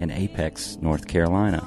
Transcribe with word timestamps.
in 0.00 0.10
Apex, 0.10 0.78
North 0.80 1.06
Carolina. 1.06 1.66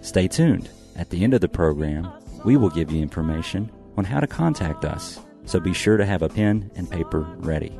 Stay 0.00 0.28
tuned. 0.28 0.70
At 0.96 1.10
the 1.10 1.22
end 1.22 1.34
of 1.34 1.40
the 1.40 1.48
program, 1.48 2.10
we 2.44 2.56
will 2.56 2.70
give 2.70 2.90
you 2.90 3.02
information 3.02 3.70
on 3.96 4.04
how 4.04 4.20
to 4.20 4.26
contact 4.26 4.84
us, 4.84 5.20
so 5.44 5.60
be 5.60 5.74
sure 5.74 5.96
to 5.96 6.06
have 6.06 6.22
a 6.22 6.28
pen 6.28 6.70
and 6.76 6.90
paper 6.90 7.20
ready. 7.38 7.78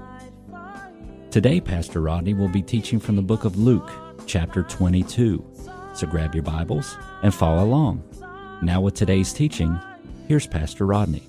Today, 1.31 1.61
Pastor 1.61 2.01
Rodney 2.01 2.35
will 2.35 2.49
be 2.49 2.63
teaching 2.63 2.99
from 2.99 3.17
the 3.17 3.23
book 3.23 3.45
of 3.45 3.57
Luke, 3.57 3.91
chapter 4.27 4.63
22. 4.65 5.45
So 5.95 6.07
grab 6.07 6.35
your 6.35 6.43
Bibles 6.43 6.97
and 7.23 7.35
follow 7.35 7.65
along. 7.65 8.03
Now, 8.63 8.81
with 8.81 8.95
today's 8.95 9.33
teaching, 9.33 9.79
here's 10.29 10.47
Pastor 10.47 10.87
Rodney. 10.87 11.23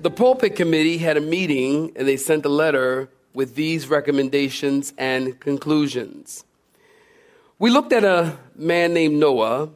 The 0.00 0.10
pulpit 0.10 0.54
committee 0.54 0.98
had 0.98 1.16
a 1.16 1.20
meeting 1.20 1.92
and 1.96 2.06
they 2.06 2.16
sent 2.16 2.46
a 2.46 2.48
letter 2.48 3.10
with 3.36 3.54
these 3.54 3.86
recommendations 3.86 4.94
and 4.96 5.38
conclusions. 5.40 6.46
We 7.58 7.68
looked 7.68 7.92
at 7.92 8.02
a 8.02 8.38
man 8.54 8.94
named 8.94 9.16
Noah. 9.16 9.68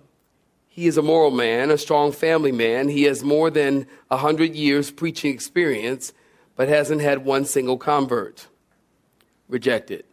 He 0.71 0.87
is 0.87 0.97
a 0.97 1.03
moral 1.03 1.31
man, 1.31 1.71
a 1.71 1.77
strong 1.77 2.11
family 2.11 2.53
man. 2.53 2.89
He 2.89 3.03
has 3.03 3.23
more 3.23 3.51
than 3.51 3.87
a 4.11 4.17
hundred 4.17 4.55
years 4.55 4.91
preaching 4.91 5.35
experience, 5.35 6.15
but 6.57 6.69
hasn't 6.69 7.03
had 7.03 7.27
one 7.27 7.45
single 7.45 7.77
convert. 7.77 8.47
Rejected. 9.47 10.05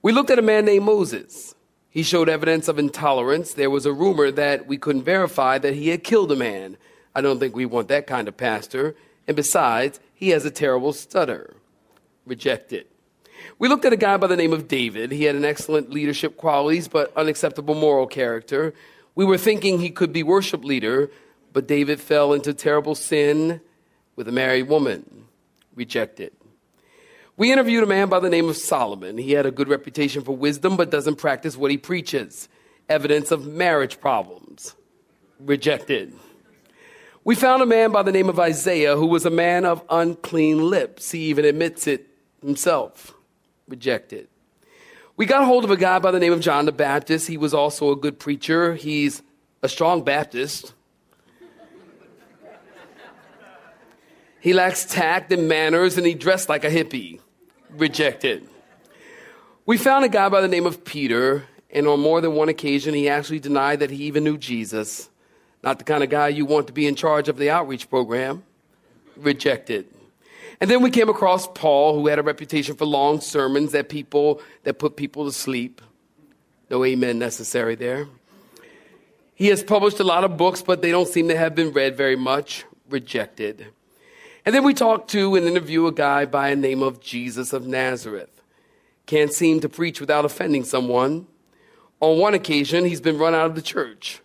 We 0.00 0.12
looked 0.12 0.30
at 0.30 0.38
a 0.38 0.42
man 0.42 0.64
named 0.64 0.86
Moses. 0.86 1.54
He 1.90 2.02
showed 2.02 2.30
evidence 2.30 2.66
of 2.66 2.78
intolerance. 2.78 3.52
There 3.52 3.68
was 3.68 3.84
a 3.84 3.92
rumor 3.92 4.30
that 4.30 4.66
we 4.66 4.78
couldn't 4.78 5.04
verify 5.04 5.58
that 5.58 5.74
he 5.74 5.88
had 5.90 6.02
killed 6.02 6.32
a 6.32 6.36
man. 6.36 6.78
I 7.14 7.20
don't 7.20 7.40
think 7.40 7.54
we 7.54 7.66
want 7.66 7.88
that 7.88 8.06
kind 8.06 8.26
of 8.26 8.38
pastor. 8.38 8.96
And 9.26 9.36
besides, 9.36 10.00
he 10.14 10.30
has 10.30 10.46
a 10.46 10.50
terrible 10.50 10.94
stutter 10.94 11.57
rejected. 12.28 12.86
We 13.58 13.68
looked 13.68 13.84
at 13.84 13.92
a 13.92 13.96
guy 13.96 14.16
by 14.16 14.26
the 14.26 14.36
name 14.36 14.52
of 14.52 14.68
David. 14.68 15.10
He 15.10 15.24
had 15.24 15.34
an 15.34 15.44
excellent 15.44 15.90
leadership 15.90 16.36
qualities, 16.36 16.86
but 16.88 17.16
unacceptable 17.16 17.74
moral 17.74 18.06
character. 18.06 18.74
We 19.14 19.24
were 19.24 19.38
thinking 19.38 19.80
he 19.80 19.90
could 19.90 20.12
be 20.12 20.22
worship 20.22 20.64
leader, 20.64 21.10
but 21.52 21.66
David 21.66 22.00
fell 22.00 22.32
into 22.32 22.54
terrible 22.54 22.94
sin 22.94 23.60
with 24.16 24.28
a 24.28 24.32
married 24.32 24.68
woman. 24.68 25.24
Rejected. 25.74 26.32
We 27.36 27.52
interviewed 27.52 27.84
a 27.84 27.86
man 27.86 28.08
by 28.08 28.18
the 28.18 28.30
name 28.30 28.48
of 28.48 28.56
Solomon. 28.56 29.16
He 29.16 29.32
had 29.32 29.46
a 29.46 29.52
good 29.52 29.68
reputation 29.68 30.22
for 30.22 30.36
wisdom, 30.36 30.76
but 30.76 30.90
doesn't 30.90 31.16
practice 31.16 31.56
what 31.56 31.70
he 31.70 31.78
preaches. 31.78 32.48
Evidence 32.88 33.30
of 33.30 33.46
marriage 33.46 34.00
problems. 34.00 34.74
Rejected. 35.38 36.14
We 37.22 37.34
found 37.34 37.62
a 37.62 37.66
man 37.66 37.92
by 37.92 38.02
the 38.02 38.10
name 38.10 38.28
of 38.28 38.40
Isaiah 38.40 38.96
who 38.96 39.06
was 39.06 39.24
a 39.24 39.30
man 39.30 39.64
of 39.64 39.84
unclean 39.90 40.68
lips. 40.68 41.12
He 41.12 41.20
even 41.26 41.44
admits 41.44 41.86
it 41.86 42.07
himself 42.40 43.14
rejected. 43.68 44.28
We 45.16 45.26
got 45.26 45.44
hold 45.44 45.64
of 45.64 45.70
a 45.70 45.76
guy 45.76 45.98
by 45.98 46.12
the 46.12 46.20
name 46.20 46.32
of 46.32 46.40
John 46.40 46.64
the 46.64 46.72
Baptist. 46.72 47.26
He 47.26 47.36
was 47.36 47.52
also 47.52 47.90
a 47.90 47.96
good 47.96 48.18
preacher. 48.18 48.74
He's 48.74 49.22
a 49.62 49.68
strong 49.68 50.04
Baptist. 50.04 50.74
He 54.40 54.52
lacks 54.52 54.84
tact 54.84 55.32
and 55.32 55.48
manners, 55.48 55.96
and 55.98 56.06
he 56.06 56.14
dressed 56.14 56.48
like 56.48 56.64
a 56.64 56.70
hippie. 56.70 57.20
Rejected. 57.70 58.48
We 59.66 59.76
found 59.76 60.04
a 60.04 60.08
guy 60.08 60.28
by 60.28 60.40
the 60.40 60.48
name 60.48 60.64
of 60.64 60.84
Peter, 60.84 61.44
and 61.70 61.88
on 61.88 62.00
more 62.00 62.20
than 62.20 62.34
one 62.34 62.48
occasion, 62.48 62.94
he 62.94 63.08
actually 63.08 63.40
denied 63.40 63.80
that 63.80 63.90
he 63.90 64.04
even 64.04 64.22
knew 64.22 64.38
Jesus. 64.38 65.10
Not 65.64 65.78
the 65.78 65.84
kind 65.84 66.04
of 66.04 66.10
guy 66.10 66.28
you 66.28 66.46
want 66.46 66.68
to 66.68 66.72
be 66.72 66.86
in 66.86 66.94
charge 66.94 67.28
of 67.28 67.36
the 67.36 67.50
outreach 67.50 67.90
program. 67.90 68.44
Rejected. 69.16 69.86
And 70.60 70.70
then 70.70 70.82
we 70.82 70.90
came 70.90 71.08
across 71.08 71.46
Paul, 71.48 71.94
who 71.94 72.06
had 72.08 72.18
a 72.18 72.22
reputation 72.22 72.76
for 72.76 72.84
long 72.84 73.20
sermons 73.20 73.72
that 73.72 73.88
people 73.88 74.40
that 74.64 74.78
put 74.78 74.96
people 74.96 75.24
to 75.24 75.32
sleep. 75.32 75.80
No 76.70 76.84
amen 76.84 77.18
necessary 77.18 77.74
there. 77.74 78.08
He 79.34 79.46
has 79.48 79.62
published 79.62 80.00
a 80.00 80.04
lot 80.04 80.24
of 80.24 80.36
books, 80.36 80.62
but 80.62 80.82
they 80.82 80.90
don't 80.90 81.08
seem 81.08 81.28
to 81.28 81.36
have 81.36 81.54
been 81.54 81.72
read 81.72 81.96
very 81.96 82.16
much. 82.16 82.64
Rejected. 82.90 83.66
And 84.44 84.54
then 84.54 84.64
we 84.64 84.74
talked 84.74 85.10
to 85.10 85.36
and 85.36 85.46
interview 85.46 85.86
a 85.86 85.92
guy 85.92 86.24
by 86.24 86.50
the 86.50 86.56
name 86.56 86.82
of 86.82 87.00
Jesus 87.00 87.52
of 87.52 87.66
Nazareth. 87.66 88.42
Can't 89.06 89.32
seem 89.32 89.60
to 89.60 89.68
preach 89.68 90.00
without 90.00 90.24
offending 90.24 90.64
someone. 90.64 91.26
On 92.00 92.18
one 92.18 92.34
occasion, 92.34 92.84
he's 92.84 93.00
been 93.00 93.18
run 93.18 93.34
out 93.34 93.46
of 93.46 93.54
the 93.54 93.62
church. 93.62 94.20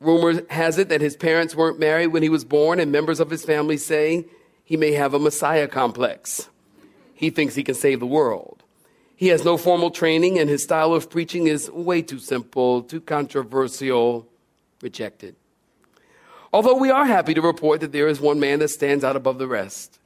Rumor 0.00 0.42
has 0.50 0.78
it 0.78 0.88
that 0.88 1.00
his 1.00 1.16
parents 1.16 1.54
weren't 1.54 1.78
married 1.78 2.08
when 2.08 2.22
he 2.22 2.28
was 2.28 2.44
born, 2.44 2.80
and 2.80 2.90
members 2.90 3.20
of 3.20 3.30
his 3.30 3.44
family 3.44 3.76
say 3.76 4.26
he 4.72 4.78
may 4.78 4.92
have 4.92 5.12
a 5.12 5.18
Messiah 5.18 5.68
complex. 5.68 6.48
He 7.12 7.28
thinks 7.28 7.54
he 7.54 7.62
can 7.62 7.74
save 7.74 8.00
the 8.00 8.06
world. 8.06 8.62
He 9.14 9.28
has 9.28 9.44
no 9.44 9.58
formal 9.58 9.90
training, 9.90 10.38
and 10.38 10.48
his 10.48 10.62
style 10.62 10.94
of 10.94 11.10
preaching 11.10 11.46
is 11.46 11.70
way 11.70 12.00
too 12.00 12.18
simple, 12.18 12.80
too 12.80 13.02
controversial, 13.02 14.26
rejected. 14.80 15.36
Although 16.54 16.78
we 16.78 16.90
are 16.90 17.04
happy 17.04 17.34
to 17.34 17.42
report 17.42 17.82
that 17.82 17.92
there 17.92 18.08
is 18.08 18.18
one 18.18 18.40
man 18.40 18.60
that 18.60 18.68
stands 18.68 19.04
out 19.04 19.14
above 19.14 19.36
the 19.36 19.46
rest. 19.46 19.98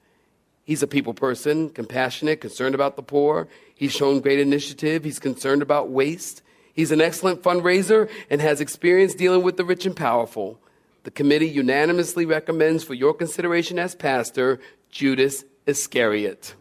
He's 0.65 0.83
a 0.83 0.89
people 0.89 1.15
person, 1.15 1.71
compassionate, 1.71 2.41
concerned 2.41 2.75
about 2.75 2.97
the 2.97 3.05
poor. 3.05 3.47
He's 3.73 3.93
shown 3.93 4.19
great 4.19 4.41
initiative. 4.41 5.05
He's 5.05 5.21
concerned 5.21 5.63
about 5.63 5.91
waste. 5.91 6.43
He's 6.75 6.91
an 6.91 7.01
excellent 7.01 7.41
fundraiser 7.41 8.11
and 8.29 8.41
has 8.41 8.61
experience 8.61 9.15
dealing 9.15 9.45
with 9.45 9.59
the 9.59 9.65
rich 9.65 9.87
and 9.87 9.95
powerful. 9.95 10.59
The 11.07 11.13
committee 11.13 11.47
unanimously 11.49 12.27
recommends 12.27 12.83
for 12.83 12.93
your 12.93 13.15
consideration 13.15 13.79
as 13.79 13.95
pastor 13.95 14.59
Judas 14.91 15.45
Iscariot. 15.65 16.57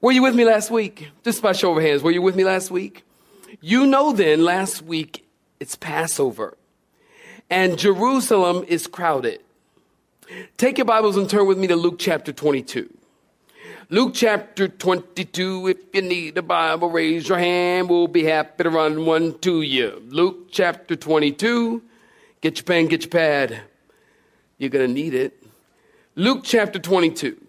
Were 0.00 0.12
you 0.12 0.22
with 0.22 0.34
me 0.34 0.46
last 0.46 0.70
week? 0.70 1.10
Just 1.22 1.42
by 1.42 1.52
show 1.52 1.76
of 1.76 1.82
hands, 1.84 2.02
were 2.02 2.10
you 2.10 2.22
with 2.22 2.36
me 2.36 2.42
last 2.42 2.70
week? 2.70 3.04
You 3.60 3.84
know 3.84 4.14
then, 4.14 4.42
last 4.42 4.80
week 4.80 5.28
it's 5.60 5.76
Passover 5.76 6.56
and 7.50 7.78
Jerusalem 7.78 8.64
is 8.66 8.86
crowded. 8.86 9.42
Take 10.56 10.78
your 10.78 10.86
Bibles 10.86 11.18
and 11.18 11.28
turn 11.28 11.46
with 11.46 11.58
me 11.58 11.66
to 11.66 11.76
Luke 11.76 11.98
chapter 11.98 12.32
22. 12.32 12.88
Luke 13.90 14.12
chapter 14.14 14.68
22, 14.68 15.68
if 15.68 15.76
you 15.92 16.00
need 16.00 16.38
a 16.38 16.42
Bible, 16.42 16.88
raise 16.88 17.28
your 17.28 17.36
hand. 17.36 17.90
We'll 17.90 18.08
be 18.08 18.24
happy 18.24 18.62
to 18.62 18.70
run 18.70 19.04
one 19.04 19.38
to 19.40 19.60
you. 19.60 20.02
Luke 20.08 20.48
chapter 20.50 20.96
22, 20.96 21.82
Get 22.42 22.58
your 22.58 22.64
pen, 22.64 22.88
get 22.88 23.02
your 23.02 23.10
pad. 23.10 23.60
You're 24.58 24.68
going 24.68 24.88
to 24.88 24.92
need 24.92 25.14
it. 25.14 25.40
Luke 26.16 26.40
chapter 26.42 26.80
22. 26.80 27.40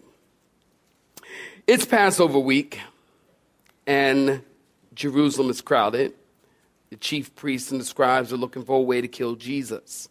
It's 1.66 1.84
Passover 1.84 2.38
week, 2.38 2.78
and 3.88 4.40
Jerusalem 4.94 5.50
is 5.50 5.60
crowded. 5.60 6.12
The 6.90 6.96
chief 6.96 7.34
priests 7.34 7.72
and 7.72 7.80
the 7.80 7.84
scribes 7.84 8.32
are 8.32 8.36
looking 8.36 8.64
for 8.64 8.78
a 8.78 8.82
way 8.82 9.00
to 9.00 9.08
kill 9.08 9.34
Jesus. 9.34 10.08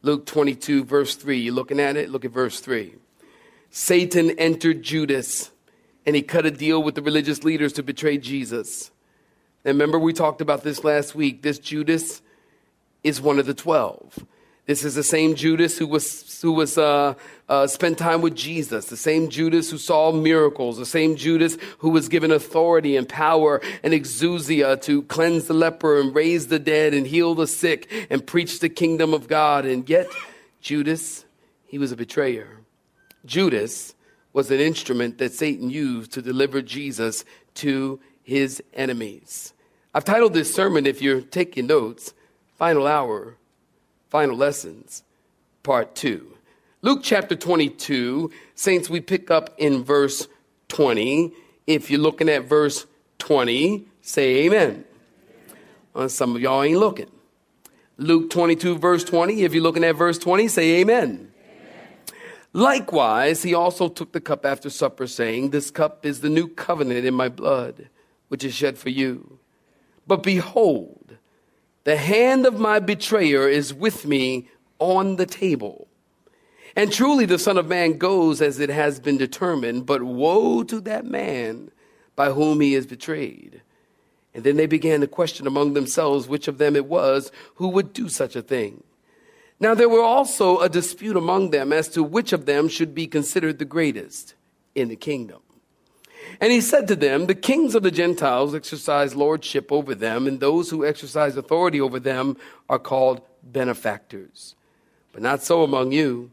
Luke 0.00 0.24
22, 0.24 0.84
verse 0.84 1.14
3. 1.14 1.38
You 1.38 1.52
looking 1.52 1.78
at 1.78 1.98
it? 1.98 2.08
Look 2.08 2.24
at 2.24 2.30
verse 2.30 2.58
3. 2.58 2.94
Satan 3.68 4.30
entered 4.38 4.82
Judas, 4.82 5.50
and 6.06 6.16
he 6.16 6.22
cut 6.22 6.46
a 6.46 6.50
deal 6.50 6.82
with 6.82 6.94
the 6.94 7.02
religious 7.02 7.44
leaders 7.44 7.74
to 7.74 7.82
betray 7.82 8.16
Jesus. 8.16 8.92
And 9.62 9.74
remember, 9.74 9.98
we 9.98 10.14
talked 10.14 10.40
about 10.40 10.62
this 10.62 10.84
last 10.84 11.14
week. 11.14 11.42
This 11.42 11.58
Judas 11.58 12.22
is 13.02 13.20
one 13.20 13.38
of 13.38 13.46
the 13.46 13.54
twelve. 13.54 14.24
This 14.64 14.84
is 14.84 14.94
the 14.94 15.02
same 15.02 15.34
Judas 15.34 15.76
who 15.76 15.88
was 15.88 16.40
who 16.40 16.52
was 16.52 16.78
uh, 16.78 17.14
uh, 17.48 17.66
spent 17.66 17.98
time 17.98 18.20
with 18.22 18.36
Jesus, 18.36 18.86
the 18.86 18.96
same 18.96 19.28
Judas 19.28 19.70
who 19.70 19.78
saw 19.78 20.12
miracles, 20.12 20.78
the 20.78 20.86
same 20.86 21.16
Judas 21.16 21.58
who 21.78 21.90
was 21.90 22.08
given 22.08 22.30
authority 22.30 22.96
and 22.96 23.08
power 23.08 23.60
and 23.82 23.92
exousia 23.92 24.80
to 24.82 25.02
cleanse 25.02 25.46
the 25.46 25.54
leper 25.54 26.00
and 26.00 26.14
raise 26.14 26.46
the 26.46 26.60
dead 26.60 26.94
and 26.94 27.08
heal 27.08 27.34
the 27.34 27.48
sick 27.48 27.90
and 28.08 28.24
preach 28.24 28.60
the 28.60 28.68
kingdom 28.68 29.12
of 29.12 29.26
God. 29.26 29.66
And 29.66 29.88
yet, 29.88 30.06
Judas, 30.60 31.24
he 31.66 31.78
was 31.78 31.90
a 31.90 31.96
betrayer. 31.96 32.60
Judas 33.24 33.94
was 34.32 34.50
an 34.50 34.60
instrument 34.60 35.18
that 35.18 35.32
Satan 35.32 35.70
used 35.70 36.12
to 36.12 36.22
deliver 36.22 36.62
Jesus 36.62 37.24
to 37.54 37.98
his 38.22 38.62
enemies. 38.74 39.52
I've 39.92 40.04
titled 40.04 40.34
this 40.34 40.54
sermon, 40.54 40.86
if 40.86 41.02
you're 41.02 41.20
taking 41.20 41.66
notes, 41.66 42.14
Final 42.62 42.86
Hour, 42.86 43.34
Final 44.08 44.36
Lessons, 44.36 45.02
Part 45.64 45.96
2. 45.96 46.36
Luke 46.82 47.00
chapter 47.02 47.34
22, 47.34 48.30
Saints, 48.54 48.88
we 48.88 49.00
pick 49.00 49.32
up 49.32 49.52
in 49.58 49.82
verse 49.82 50.28
20. 50.68 51.32
If 51.66 51.90
you're 51.90 51.98
looking 51.98 52.28
at 52.28 52.44
verse 52.44 52.86
20, 53.18 53.88
Say 54.00 54.44
amen. 54.44 54.84
Uh, 55.92 56.06
some 56.06 56.36
of 56.36 56.40
y'all 56.40 56.62
ain't 56.62 56.78
looking. 56.78 57.10
Luke 57.96 58.30
22, 58.30 58.78
verse 58.78 59.02
20. 59.02 59.42
If 59.42 59.54
you're 59.54 59.62
looking 59.64 59.82
at 59.82 59.96
verse 59.96 60.18
20, 60.18 60.46
say 60.46 60.82
amen. 60.82 61.32
Likewise, 62.52 63.42
he 63.42 63.54
also 63.54 63.88
took 63.88 64.12
the 64.12 64.20
cup 64.20 64.46
after 64.46 64.70
supper, 64.70 65.08
saying, 65.08 65.50
This 65.50 65.72
cup 65.72 66.06
is 66.06 66.20
the 66.20 66.30
new 66.30 66.46
covenant 66.46 67.06
in 67.06 67.14
my 67.14 67.28
blood, 67.28 67.88
which 68.28 68.44
is 68.44 68.54
shed 68.54 68.78
for 68.78 68.90
you. 68.90 69.40
But 70.06 70.22
behold, 70.22 71.16
the 71.84 71.96
hand 71.96 72.46
of 72.46 72.58
my 72.58 72.78
betrayer 72.78 73.48
is 73.48 73.74
with 73.74 74.06
me 74.06 74.48
on 74.78 75.16
the 75.16 75.26
table. 75.26 75.88
And 76.74 76.92
truly 76.92 77.26
the 77.26 77.38
Son 77.38 77.58
of 77.58 77.68
Man 77.68 77.98
goes 77.98 78.40
as 78.40 78.58
it 78.58 78.70
has 78.70 78.98
been 78.98 79.18
determined, 79.18 79.84
but 79.84 80.02
woe 80.02 80.62
to 80.64 80.80
that 80.80 81.04
man 81.04 81.70
by 82.16 82.30
whom 82.30 82.60
he 82.60 82.74
is 82.74 82.86
betrayed. 82.86 83.62
And 84.34 84.44
then 84.44 84.56
they 84.56 84.66
began 84.66 85.00
to 85.00 85.06
question 85.06 85.46
among 85.46 85.74
themselves 85.74 86.28
which 86.28 86.48
of 86.48 86.58
them 86.58 86.74
it 86.74 86.86
was 86.86 87.30
who 87.56 87.68
would 87.68 87.92
do 87.92 88.08
such 88.08 88.34
a 88.34 88.42
thing. 88.42 88.82
Now 89.60 89.74
there 89.74 89.88
were 89.88 90.02
also 90.02 90.58
a 90.58 90.68
dispute 90.68 91.16
among 91.16 91.50
them 91.50 91.72
as 91.72 91.88
to 91.90 92.02
which 92.02 92.32
of 92.32 92.46
them 92.46 92.68
should 92.68 92.94
be 92.94 93.06
considered 93.06 93.58
the 93.58 93.64
greatest 93.64 94.34
in 94.74 94.88
the 94.88 94.96
kingdom. 94.96 95.40
And 96.40 96.52
he 96.52 96.60
said 96.60 96.88
to 96.88 96.96
them, 96.96 97.26
The 97.26 97.34
kings 97.34 97.74
of 97.74 97.82
the 97.82 97.90
Gentiles 97.90 98.54
exercise 98.54 99.14
lordship 99.14 99.70
over 99.70 99.94
them, 99.94 100.26
and 100.26 100.40
those 100.40 100.70
who 100.70 100.84
exercise 100.84 101.36
authority 101.36 101.80
over 101.80 102.00
them 102.00 102.36
are 102.68 102.78
called 102.78 103.22
benefactors. 103.42 104.54
But 105.12 105.22
not 105.22 105.42
so 105.42 105.62
among 105.62 105.92
you. 105.92 106.30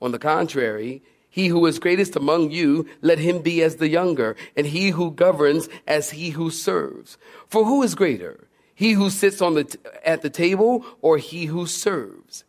On 0.00 0.12
the 0.12 0.18
contrary, 0.18 1.02
he 1.30 1.46
who 1.46 1.64
is 1.66 1.78
greatest 1.78 2.14
among 2.14 2.50
you, 2.50 2.86
let 3.00 3.18
him 3.18 3.40
be 3.40 3.62
as 3.62 3.76
the 3.76 3.88
younger, 3.88 4.36
and 4.56 4.66
he 4.66 4.90
who 4.90 5.10
governs 5.10 5.68
as 5.86 6.10
he 6.10 6.30
who 6.30 6.50
serves. 6.50 7.16
For 7.48 7.64
who 7.64 7.82
is 7.82 7.94
greater, 7.94 8.48
he 8.74 8.92
who 8.92 9.10
sits 9.10 9.40
on 9.40 9.54
the 9.54 9.64
t- 9.64 9.78
at 10.04 10.22
the 10.22 10.28
table 10.28 10.84
or 11.00 11.18
he 11.18 11.46
who 11.46 11.66
serves? 11.66 12.44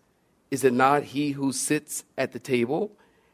Is 0.51 0.63
it 0.63 0.73
not 0.73 1.03
he 1.03 1.31
who 1.31 1.53
sits 1.53 2.03
at 2.17 2.31
the 2.31 2.39
table? 2.39 2.91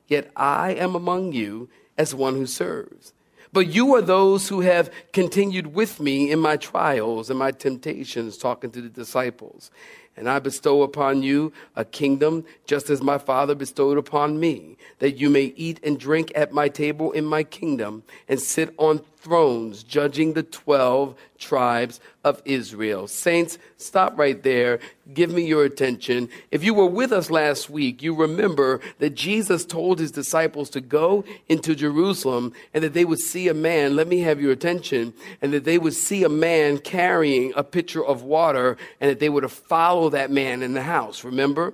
Yet 0.08 0.32
I 0.36 0.72
am 0.72 0.96
among 0.96 1.34
you 1.34 1.70
as 1.98 2.14
one 2.14 2.36
who 2.36 2.46
serves. 2.46 3.14
But 3.52 3.68
you 3.68 3.96
are 3.96 4.02
those 4.02 4.50
who 4.50 4.62
have 4.62 4.92
continued 5.12 5.74
with 5.74 6.00
me 6.00 6.32
in 6.32 6.40
my 6.40 6.58
trials 6.58 7.30
and 7.30 7.40
my 7.40 7.52
temptations, 7.52 8.38
talking 8.38 8.70
to 8.72 8.82
the 8.82 8.90
disciples. 8.90 9.72
And 10.16 10.30
I 10.30 10.40
bestow 10.40 10.82
upon 10.82 11.24
you 11.24 11.54
a 11.76 11.86
kingdom, 11.86 12.46
just 12.66 12.90
as 12.90 13.02
my 13.02 13.18
Father 13.18 13.56
bestowed 13.56 13.98
upon 13.98 14.40
me, 14.40 14.78
that 15.00 15.18
you 15.18 15.30
may 15.30 15.54
eat 15.56 15.80
and 15.82 16.00
drink 16.00 16.32
at 16.36 16.52
my 16.52 16.68
table 16.68 17.12
in 17.12 17.26
my 17.26 17.44
kingdom, 17.44 18.04
and 18.28 18.40
sit 18.40 18.74
on 18.78 19.02
thrones, 19.20 19.84
judging 19.84 20.34
the 20.34 20.44
12 20.44 21.16
tribes 21.38 22.00
of 22.24 22.42
Israel. 22.46 23.08
Saints, 23.08 23.58
stop 23.78 24.18
right 24.18 24.42
there. 24.44 24.80
Give 25.14 25.30
me 25.32 25.46
your 25.46 25.66
attention. 25.66 26.30
If 26.52 26.64
you 26.64 26.74
were 26.74 26.86
with 26.86 27.12
us 27.12 27.30
last 27.30 27.70
week, 27.70 28.02
you 28.02 28.16
remember 28.16 28.80
that 29.00 29.16
Jesus 29.16 29.66
told 29.66 30.00
his 30.00 30.12
disciples 30.12 30.70
to 30.72 30.82
go 30.82 31.26
into 31.50 31.76
Jerusalem 31.76 32.54
and 32.74 32.84
that 32.84 32.94
they 32.94 33.06
would 33.06 33.20
see 33.20 33.48
a 33.50 33.54
man, 33.54 33.96
let 33.96 34.08
me 34.08 34.20
have 34.22 34.42
your 34.42 34.52
attention, 34.52 35.14
and 35.42 35.54
that 35.54 35.66
they 35.66 35.78
would 35.78 35.94
see 35.94 36.24
a 36.24 36.30
man 36.30 36.78
carrying 36.78 37.52
a 37.56 37.64
pitcher 37.64 38.04
of 38.04 38.24
water 38.24 38.78
and 39.02 39.12
that 39.12 39.20
they 39.20 39.30
were 39.30 39.42
to 39.42 39.50
follow 39.50 40.10
that 40.10 40.32
man 40.32 40.64
in 40.64 40.74
the 40.74 40.84
house. 40.84 41.24
Remember? 41.24 41.74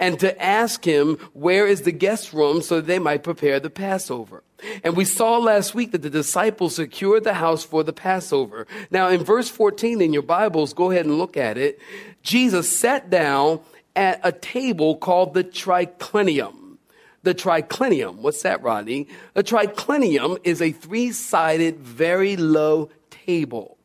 and 0.00 0.18
to 0.18 0.42
ask 0.42 0.84
him 0.84 1.16
where 1.34 1.66
is 1.66 1.82
the 1.82 1.92
guest 1.92 2.32
room 2.32 2.62
so 2.62 2.80
they 2.80 2.98
might 2.98 3.22
prepare 3.22 3.60
the 3.60 3.70
Passover. 3.70 4.42
And 4.82 4.96
we 4.96 5.04
saw 5.04 5.38
last 5.38 5.74
week 5.74 5.92
that 5.92 6.02
the 6.02 6.10
disciples 6.10 6.76
secured 6.76 7.24
the 7.24 7.34
house 7.34 7.64
for 7.64 7.84
the 7.84 7.92
Passover. 7.92 8.66
Now, 8.90 9.08
in 9.08 9.22
verse 9.22 9.48
14 9.48 10.00
in 10.00 10.12
your 10.12 10.22
Bibles, 10.22 10.72
go 10.72 10.90
ahead 10.90 11.06
and 11.06 11.18
look 11.18 11.36
at 11.36 11.56
it. 11.56 11.80
Jesus 12.22 12.68
sat 12.68 13.08
down 13.08 13.60
at 13.94 14.20
a 14.24 14.32
table 14.32 14.96
called 14.96 15.34
the 15.34 15.44
triclinium. 15.44 16.76
The 17.22 17.34
triclinium, 17.34 18.16
what's 18.16 18.42
that, 18.42 18.62
Rodney? 18.62 19.08
A 19.34 19.42
triclinium 19.42 20.38
is 20.44 20.62
a 20.62 20.72
three 20.72 21.12
sided, 21.12 21.78
very 21.78 22.36
low 22.36 22.90
table. 23.10 23.76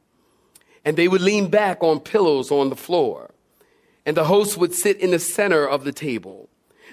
And 0.86 0.98
they 0.98 1.08
would 1.08 1.22
lean 1.22 1.50
back 1.50 1.84
on 1.84 2.00
pillows 2.00 2.52
on 2.52 2.70
the 2.70 2.76
floor 2.76 3.34
and 4.06 4.18
the 4.18 4.26
host 4.26 4.58
would 4.58 4.74
sit 4.74 5.00
in 5.00 5.12
the 5.12 5.20
center 5.20 5.68
of 5.68 5.84
the 5.84 5.92
table. 5.92 6.50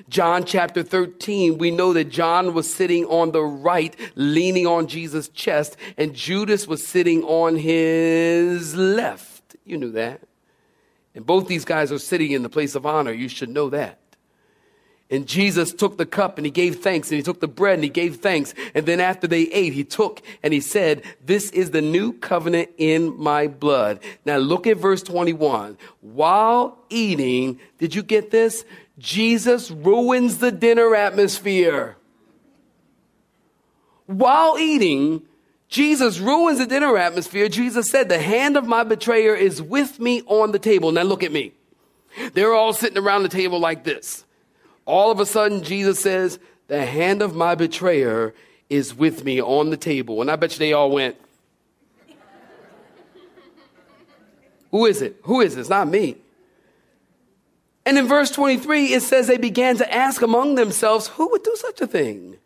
John 0.09 0.45
chapter 0.45 0.83
13, 0.83 1.59
we 1.59 1.71
know 1.71 1.93
that 1.93 2.11
John 2.11 2.55
was 2.55 2.73
sitting 2.73 3.05
on 3.07 3.33
the 3.33 3.43
right, 3.43 3.95
leaning 4.15 4.67
on 4.67 4.87
Jesus' 4.87 5.29
chest, 5.29 5.77
and 5.97 6.15
Judas 6.15 6.67
was 6.67 6.87
sitting 6.87 7.23
on 7.25 7.57
his 7.57 8.75
left. 8.75 9.57
You 9.65 9.79
knew 9.79 9.93
that. 9.93 10.21
And 11.15 11.27
both 11.27 11.49
these 11.49 11.65
guys 11.65 11.93
are 11.93 11.99
sitting 11.99 12.33
in 12.33 12.43
the 12.43 12.49
place 12.49 12.75
of 12.75 12.87
honor. 12.87 13.13
You 13.13 13.29
should 13.29 13.51
know 13.51 13.71
that. 13.71 13.99
And 15.13 15.27
Jesus 15.27 15.73
took 15.73 15.99
the 15.99 16.07
cup 16.07 16.39
and 16.39 16.45
he 16.45 16.53
gave 16.53 16.77
thanks 16.77 17.11
and 17.11 17.17
he 17.17 17.23
took 17.25 17.41
the 17.41 17.49
bread 17.49 17.75
and 17.75 17.83
he 17.83 17.91
gave 17.91 18.17
thanks. 18.19 18.55
And 18.77 18.87
then 18.87 19.01
after 19.01 19.27
they 19.27 19.43
ate, 19.43 19.73
he 19.73 19.83
took 19.83 20.23
and 20.45 20.55
he 20.55 20.61
said, 20.61 21.03
this 21.25 21.51
is 21.51 21.73
the 21.73 21.83
new 21.83 22.13
covenant 22.13 22.71
in 22.79 23.21
my 23.21 23.49
blood. 23.49 23.99
Now 24.25 24.37
look 24.37 24.69
at 24.69 24.77
verse 24.77 25.03
21. 25.03 25.77
While 26.01 26.79
eating, 26.91 27.59
did 27.79 27.93
you 27.93 28.05
get 28.05 28.31
this? 28.31 28.65
Jesus 29.01 29.71
ruins 29.71 30.39
the 30.39 30.53
dinner 30.53 30.95
atmosphere. 30.95 31.97
While 34.07 34.59
eating, 34.59 35.23
Jesus 35.69 36.19
ruins 36.19 36.59
the 36.59 36.67
dinner 36.67 36.97
atmosphere. 36.99 37.49
Jesus 37.49 37.89
said, 37.89 38.09
the 38.09 38.19
hand 38.19 38.57
of 38.57 38.67
my 38.67 38.85
betrayer 38.85 39.35
is 39.35 39.63
with 39.63 39.99
me 39.99 40.23
on 40.27 40.53
the 40.53 40.59
table. 40.59 40.93
Now 40.93 41.03
look 41.03 41.23
at 41.23 41.33
me. 41.33 41.53
They're 42.35 42.53
all 42.53 42.75
sitting 42.75 42.99
around 42.99 43.23
the 43.23 43.29
table 43.29 43.59
like 43.59 43.85
this. 43.85 44.25
All 44.85 45.11
of 45.11 45.21
a 45.21 45.27
sudden, 45.27 45.63
Jesus 45.63 46.01
says, 46.01 46.39
The 46.67 46.85
hand 46.85 47.23
of 47.23 47.35
my 47.35 47.55
betrayer 47.55 48.35
is 48.69 48.95
with 48.95 49.25
me 49.25 49.41
on 49.41 49.71
the 49.71 49.77
table. 49.77 50.21
And 50.21 50.31
I 50.31 50.37
bet 50.37 50.53
you 50.53 50.59
they 50.59 50.73
all 50.73 50.91
went, 50.91 51.17
Who 54.73 54.87
is 54.87 55.03
it? 55.03 55.17
Who 55.23 55.41
is 55.41 55.57
it? 55.57 55.61
It's 55.61 55.69
not 55.69 55.89
me. 55.89 56.17
And 57.87 57.97
in 57.97 58.07
verse 58.07 58.31
23, 58.31 58.93
it 58.93 59.03
says 59.03 59.27
they 59.27 59.39
began 59.39 59.77
to 59.79 59.95
ask 59.95 60.23
among 60.23 60.55
themselves, 60.55 61.09
Who 61.09 61.31
would 61.31 61.43
do 61.43 61.55
such 61.57 61.81
a 61.81 61.87
thing? 61.87 62.37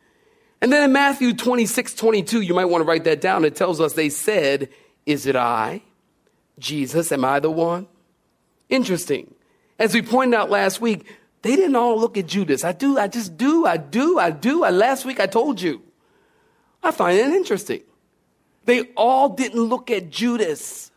And 0.61 0.73
then 0.73 0.85
in 0.85 0.93
Matthew 0.93 1.35
26, 1.35 1.95
22, 1.95 2.41
you 2.41 2.55
might 2.55 2.67
want 2.67 2.83
to 2.83 2.87
write 2.87 3.05
that 3.05 3.21
down. 3.21 3.45
It 3.45 3.57
tells 3.57 3.81
us 3.81 3.93
they 3.93 4.09
said, 4.09 4.69
Is 5.07 5.27
it 5.27 5.37
I? 5.37 5.83
Jesus, 6.59 7.11
am 7.13 7.25
I 7.25 7.41
the 7.41 7.51
one? 7.51 7.87
Interesting. 8.69 9.35
As 9.79 9.93
we 9.93 10.03
pointed 10.03 10.37
out 10.39 10.51
last 10.51 10.81
week, 10.81 11.07
they 11.43 11.57
didn't 11.57 11.77
all 11.77 11.99
look 11.99 12.17
at 12.17 12.27
Judas. 12.27 12.65
I 12.65 12.73
do, 12.73 12.99
I 12.99 13.09
just 13.09 13.37
do, 13.37 13.67
I 13.67 13.77
do, 13.77 14.19
I 14.19 14.31
do. 14.31 14.65
I, 14.65 14.71
last 14.71 15.05
week 15.05 15.21
I 15.21 15.27
told 15.27 15.61
you. 15.61 15.83
I 16.83 16.91
find 16.91 17.19
it 17.19 17.27
interesting. 17.27 17.83
They 18.65 18.85
all 18.97 19.31
didn't 19.31 19.61
look 19.61 19.91
at 19.91 20.11
Judas. 20.11 20.91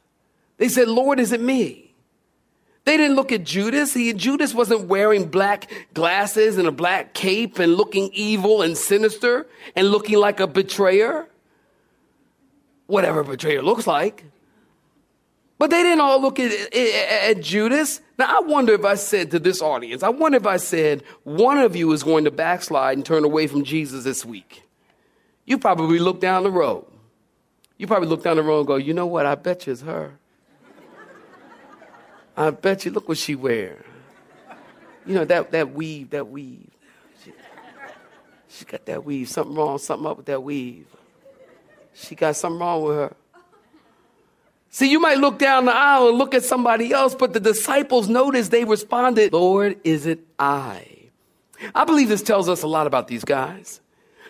They 0.58 0.70
said, 0.70 0.88
Lord, 0.88 1.20
is 1.20 1.32
it 1.32 1.42
me? 1.42 1.87
They 2.88 2.96
didn't 2.96 3.18
look 3.18 3.34
at 3.34 3.44
Judas. 3.44 3.94
He, 3.94 4.14
Judas 4.14 4.54
wasn't 4.54 4.88
wearing 4.88 5.28
black 5.28 5.70
glasses 5.94 6.58
and 6.58 6.70
a 6.70 6.72
black 6.72 7.14
cape 7.14 7.60
and 7.60 7.76
looking 7.76 8.10
evil 8.14 8.62
and 8.62 8.78
sinister 8.78 9.46
and 9.76 9.90
looking 9.90 10.18
like 10.20 10.40
a 10.40 10.48
betrayer. 10.48 11.28
Whatever 12.86 13.20
a 13.20 13.26
betrayer 13.26 13.62
looks 13.62 13.88
like. 13.88 14.24
But 15.58 15.70
they 15.70 15.84
didn't 15.84 16.00
all 16.00 16.22
look 16.22 16.40
at, 16.40 16.50
at, 16.50 16.76
at, 17.30 17.42
Judas. 17.42 18.00
Now, 18.18 18.38
I 18.38 18.40
wonder 18.46 18.72
if 18.72 18.86
I 18.86 18.96
said 18.96 19.32
to 19.32 19.40
this 19.40 19.62
audience, 19.62 20.02
I 20.02 20.08
wonder 20.08 20.38
if 20.38 20.48
I 20.48 20.56
said, 20.56 21.04
one 21.26 21.58
of 21.58 21.76
you 21.76 21.92
is 21.92 22.04
going 22.04 22.24
to 22.24 22.32
backslide 22.32 22.96
and 22.96 23.06
turn 23.06 23.26
away 23.26 23.48
from 23.48 23.66
Jesus 23.66 24.06
this 24.06 24.24
week. 24.24 24.64
You 25.44 25.58
probably 25.58 26.00
look 26.00 26.22
down 26.22 26.44
the 26.44 26.52
road. 26.52 26.86
You 27.78 27.86
probably 27.86 28.08
look 28.08 28.24
down 28.24 28.38
the 28.38 28.44
road 28.44 28.60
and 28.60 28.68
go, 28.68 28.78
you 28.78 28.94
know 28.94 29.08
what? 29.08 29.26
I 29.26 29.36
bet 29.36 29.68
you 29.68 29.74
it's 29.74 29.82
her. 29.82 30.20
I 32.38 32.52
bet 32.52 32.86
you, 32.86 32.92
look 32.92 33.10
what 33.10 33.18
she 33.18 33.34
wear. 33.34 33.84
You 35.08 35.16
know, 35.16 35.26
that, 35.26 35.52
that 35.52 35.74
weave, 35.74 36.12
that 36.12 36.28
weave. 36.30 36.70
She, 37.24 37.34
she 38.48 38.66
got 38.66 38.86
that 38.86 39.04
weave. 39.04 39.28
Something 39.28 39.56
wrong, 39.56 39.80
something 39.80 40.06
up 40.06 40.18
with 40.18 40.28
that 40.28 40.44
weave. 40.44 40.86
She 41.94 42.14
got 42.14 42.36
something 42.36 42.60
wrong 42.60 42.84
with 42.84 42.96
her. 42.96 43.16
See, 44.70 44.92
you 44.92 45.00
might 45.00 45.18
look 45.18 45.40
down 45.40 45.66
the 45.66 45.76
aisle 45.76 46.10
and 46.10 46.18
look 46.20 46.36
at 46.36 46.44
somebody 46.44 46.92
else, 46.92 47.16
but 47.16 47.34
the 47.34 47.40
disciples 47.40 48.08
noticed 48.08 48.52
they 48.52 48.66
responded, 48.66 49.34
Lord, 49.34 49.80
is 49.84 50.06
it 50.06 50.20
I? 50.38 50.86
I 51.74 51.86
believe 51.86 52.10
this 52.10 52.22
tells 52.22 52.48
us 52.48 52.62
a 52.62 52.68
lot 52.68 52.86
about 52.86 53.08
these 53.08 53.24
guys. 53.24 53.82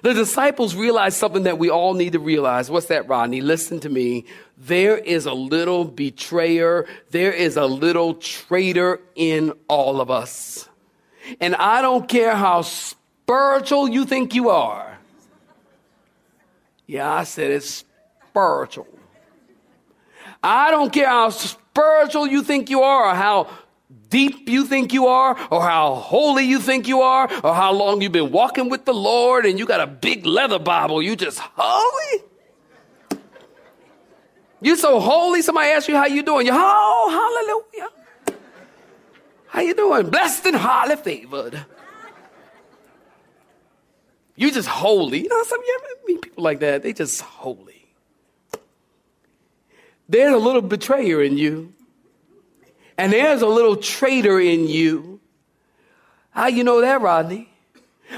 The 0.04 0.14
disciples 0.14 0.76
realized 0.76 1.18
something 1.18 1.44
that 1.44 1.58
we 1.58 1.70
all 1.70 1.94
need 1.94 2.14
to 2.14 2.20
realize. 2.20 2.70
What's 2.70 2.88
that, 2.88 3.08
Rodney? 3.08 3.42
Listen 3.42 3.80
to 3.82 3.90
me. 3.90 4.26
There 4.58 4.98
is 4.98 5.26
a 5.26 5.34
little 5.34 5.86
betrayer. 5.86 6.88
There 7.12 7.32
is 7.32 7.58
a 7.58 7.66
little 7.66 8.16
traitor 8.16 9.02
in 9.16 9.54
all 9.68 10.02
of 10.02 10.12
us. 10.12 10.70
And 11.42 11.56
I 11.56 11.82
don't 11.82 12.08
care 12.08 12.36
how 12.36 12.62
spiritual 12.62 13.90
you 13.90 14.06
think 14.06 14.34
you 14.36 14.50
are. 14.50 14.98
Yeah, 16.86 17.12
I 17.12 17.24
said 17.26 17.52
it's 17.52 17.84
spiritual. 18.30 18.88
I 20.42 20.72
don't 20.72 20.94
care 20.94 21.10
how 21.10 21.30
spiritual 21.30 22.28
you 22.28 22.44
think 22.44 22.70
you 22.70 22.82
are 22.82 23.12
or 23.12 23.16
how 23.16 23.50
deep 24.10 24.50
you 24.50 24.66
think 24.66 24.94
you 24.94 25.08
are 25.08 25.38
or 25.52 25.62
how 25.62 25.96
holy 25.96 26.44
you 26.44 26.60
think 26.60 26.88
you 26.88 27.02
are 27.02 27.30
or 27.44 27.54
how 27.54 27.74
long 27.74 28.02
you've 28.02 28.12
been 28.12 28.32
walking 28.32 28.70
with 28.70 28.86
the 28.86 28.94
Lord 28.94 29.46
and 29.46 29.60
you 29.60 29.66
got 29.66 29.82
a 29.82 29.88
big 29.88 30.26
leather 30.26 30.60
Bible. 30.60 31.02
You 31.02 31.16
just 31.16 31.40
holy? 31.40 32.24
You 34.62 34.76
so 34.76 35.00
holy. 35.00 35.42
Somebody 35.42 35.70
asks 35.70 35.88
you 35.88 35.96
how 35.96 36.06
you 36.06 36.24
doing. 36.24 36.48
You 36.48 36.54
oh 36.56 37.64
hallelujah. 37.78 38.38
How 39.48 39.62
you 39.62 39.74
doing? 39.74 40.10
Blessed 40.10 40.46
and 40.48 40.56
highly 40.56 40.96
favored. 40.96 41.66
You 44.36 44.52
just 44.52 44.68
holy. 44.68 45.24
You 45.24 45.30
know, 45.30 45.44
some 45.44 45.60
you 45.66 45.80
ever 45.80 46.02
meet 46.08 46.22
people 46.22 46.44
like 46.44 46.60
that. 46.60 46.84
They 46.84 46.94
just 46.94 47.22
holy. 47.22 47.88
There's 50.10 50.34
a 50.34 50.38
little 50.38 50.62
betrayer 50.62 51.22
in 51.22 51.38
you. 51.38 51.74
And 52.98 53.14
there's 53.14 53.42
a 53.42 53.48
little 53.48 53.76
traitor 53.76 54.40
in 54.40 54.68
you. 54.68 55.20
How 56.32 56.48
you 56.48 56.64
know 56.64 56.82
that, 56.82 57.02
Rodney? 57.02 57.50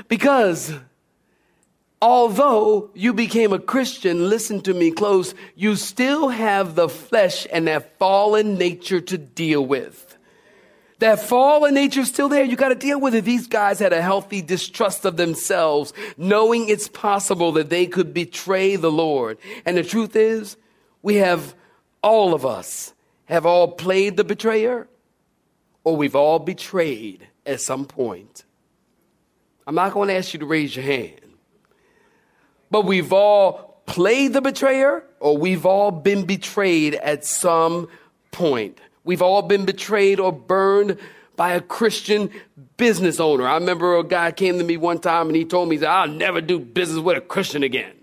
Because 0.08 0.74
although 2.02 2.90
you 2.94 3.14
became 3.14 3.54
a 3.54 3.60
Christian, 3.60 4.30
listen 4.30 4.62
to 4.62 4.74
me 4.74 4.92
close, 4.92 5.34
you 5.56 5.76
still 5.76 6.30
have 6.30 6.76
the 6.76 6.90
flesh 6.90 7.46
and 7.52 7.68
that 7.68 7.98
fallen 7.98 8.58
nature 8.58 9.02
to 9.02 9.18
deal 9.18 9.66
with. 9.66 10.18
That 11.00 11.22
fallen 11.22 11.74
nature 11.74 12.02
is 12.02 12.10
still 12.10 12.28
there. 12.28 12.44
You 12.44 12.58
got 12.58 12.70
to 12.70 12.76
deal 12.76 13.00
with 13.00 13.16
it. 13.16 13.24
These 13.24 13.48
guys 13.48 13.80
had 13.80 13.94
a 13.94 14.02
healthy 14.02 14.42
distrust 14.42 15.06
of 15.06 15.16
themselves, 15.16 15.94
knowing 16.18 16.68
it's 16.68 16.90
possible 16.90 17.54
that 17.54 17.70
they 17.70 17.86
could 17.86 18.14
betray 18.14 18.76
the 18.76 18.92
Lord. 18.92 19.38
And 19.66 19.78
the 19.78 19.84
truth 19.84 20.18
is, 20.18 20.58
we 21.02 21.16
have 21.16 21.56
all 22.04 22.34
of 22.34 22.46
us 22.46 22.94
have 23.30 23.46
all 23.46 23.68
played 23.68 24.18
the 24.18 24.24
betrayer 24.24 24.88
or 25.84 25.96
we've 25.96 26.16
all 26.16 26.40
betrayed 26.40 27.28
at 27.46 27.62
some 27.62 27.86
point. 27.86 28.44
I'm 29.68 29.76
not 29.76 29.94
going 29.94 30.10
to 30.10 30.16
ask 30.16 30.34
you 30.34 30.40
to 30.40 30.48
raise 30.48 30.76
your 30.76 30.84
hand, 30.84 31.22
but 32.72 32.86
we've 32.86 33.14
all 33.14 33.82
played 33.86 34.34
the 34.34 34.42
betrayer 34.42 35.04
or 35.20 35.38
we've 35.38 35.66
all 35.66 35.92
been 35.92 36.26
betrayed 36.26 36.96
at 36.96 37.24
some 37.24 37.88
point. 38.32 38.80
We've 39.04 39.22
all 39.22 39.44
been 39.44 39.66
betrayed 39.66 40.20
or 40.20 40.32
burned 40.32 40.98
by 41.36 41.54
a 41.54 41.62
Christian 41.62 42.32
business 42.78 43.20
owner. 43.20 43.48
I 43.48 43.56
remember 43.56 43.96
a 43.96 44.04
guy 44.04 44.32
came 44.32 44.58
to 44.58 44.64
me 44.64 44.76
one 44.76 45.00
time 45.00 45.28
and 45.28 45.36
he 45.36 45.46
told 45.46 45.70
me, 45.70 45.84
I'll 45.86 46.08
never 46.08 46.42
do 46.42 46.60
business 46.60 47.00
with 47.00 47.18
a 47.18 47.22
Christian 47.22 47.62
again. 47.62 47.99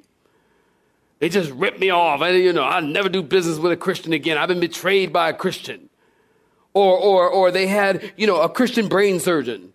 They 1.19 1.29
just 1.29 1.51
ripped 1.53 1.81
me 1.81 1.91
off. 1.91 2.21
I, 2.21 2.31
you 2.31 2.53
know, 2.53 2.63
I'll 2.63 2.83
never 2.83 3.09
do 3.09 3.23
business 3.23 3.59
with 3.59 3.73
a 3.73 3.77
Christian 3.77 4.13
again. 4.13 4.37
I've 4.37 4.49
been 4.49 4.61
betrayed 4.61 5.13
by 5.13 5.31
a 5.31 5.33
Christian. 5.33 5.89
Or, 6.75 6.99
or, 6.99 7.29
or 7.29 7.51
they 7.51 7.67
had, 7.67 8.13
you 8.17 8.27
know, 8.27 8.43
a 8.43 8.51
Christian 8.51 8.89
brain 8.89 9.19
surgeon. 9.19 9.73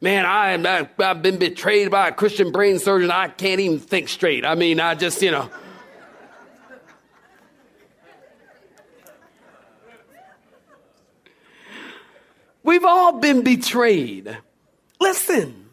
Man, 0.00 0.24
I, 0.24 0.54
I, 0.54 0.88
I've 0.98 1.22
been 1.22 1.38
betrayed 1.38 1.90
by 1.90 2.08
a 2.08 2.12
Christian 2.12 2.52
brain 2.52 2.78
surgeon. 2.78 3.10
I 3.10 3.28
can't 3.28 3.60
even 3.60 3.78
think 3.78 4.08
straight. 4.08 4.44
I 4.44 4.54
mean, 4.54 4.80
I 4.80 4.94
just, 4.94 5.20
you 5.20 5.30
know. 5.30 5.50
We've 12.62 12.84
all 12.84 13.20
been 13.20 13.42
betrayed. 13.42 14.38
Listen, 15.00 15.66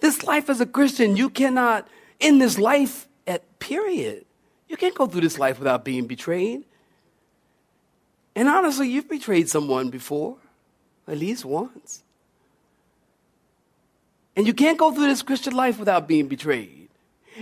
this 0.00 0.24
life 0.24 0.50
as 0.50 0.60
a 0.60 0.66
Christian, 0.66 1.16
you 1.16 1.30
cannot, 1.30 1.88
in 2.20 2.38
this 2.38 2.58
life, 2.58 3.08
period, 3.62 4.24
you 4.68 4.76
can't 4.76 4.94
go 4.94 5.06
through 5.06 5.20
this 5.20 5.38
life 5.38 5.58
without 5.58 5.84
being 5.84 6.06
betrayed. 6.06 6.64
And 8.34 8.48
honestly, 8.48 8.88
you've 8.88 9.08
betrayed 9.08 9.48
someone 9.48 9.90
before, 9.90 10.36
at 11.06 11.16
least 11.16 11.44
once. 11.44 12.02
And 14.34 14.46
you 14.46 14.54
can't 14.54 14.78
go 14.78 14.90
through 14.92 15.06
this 15.06 15.22
Christian 15.22 15.54
life 15.54 15.78
without 15.78 16.08
being 16.08 16.26
betrayed. 16.26 16.88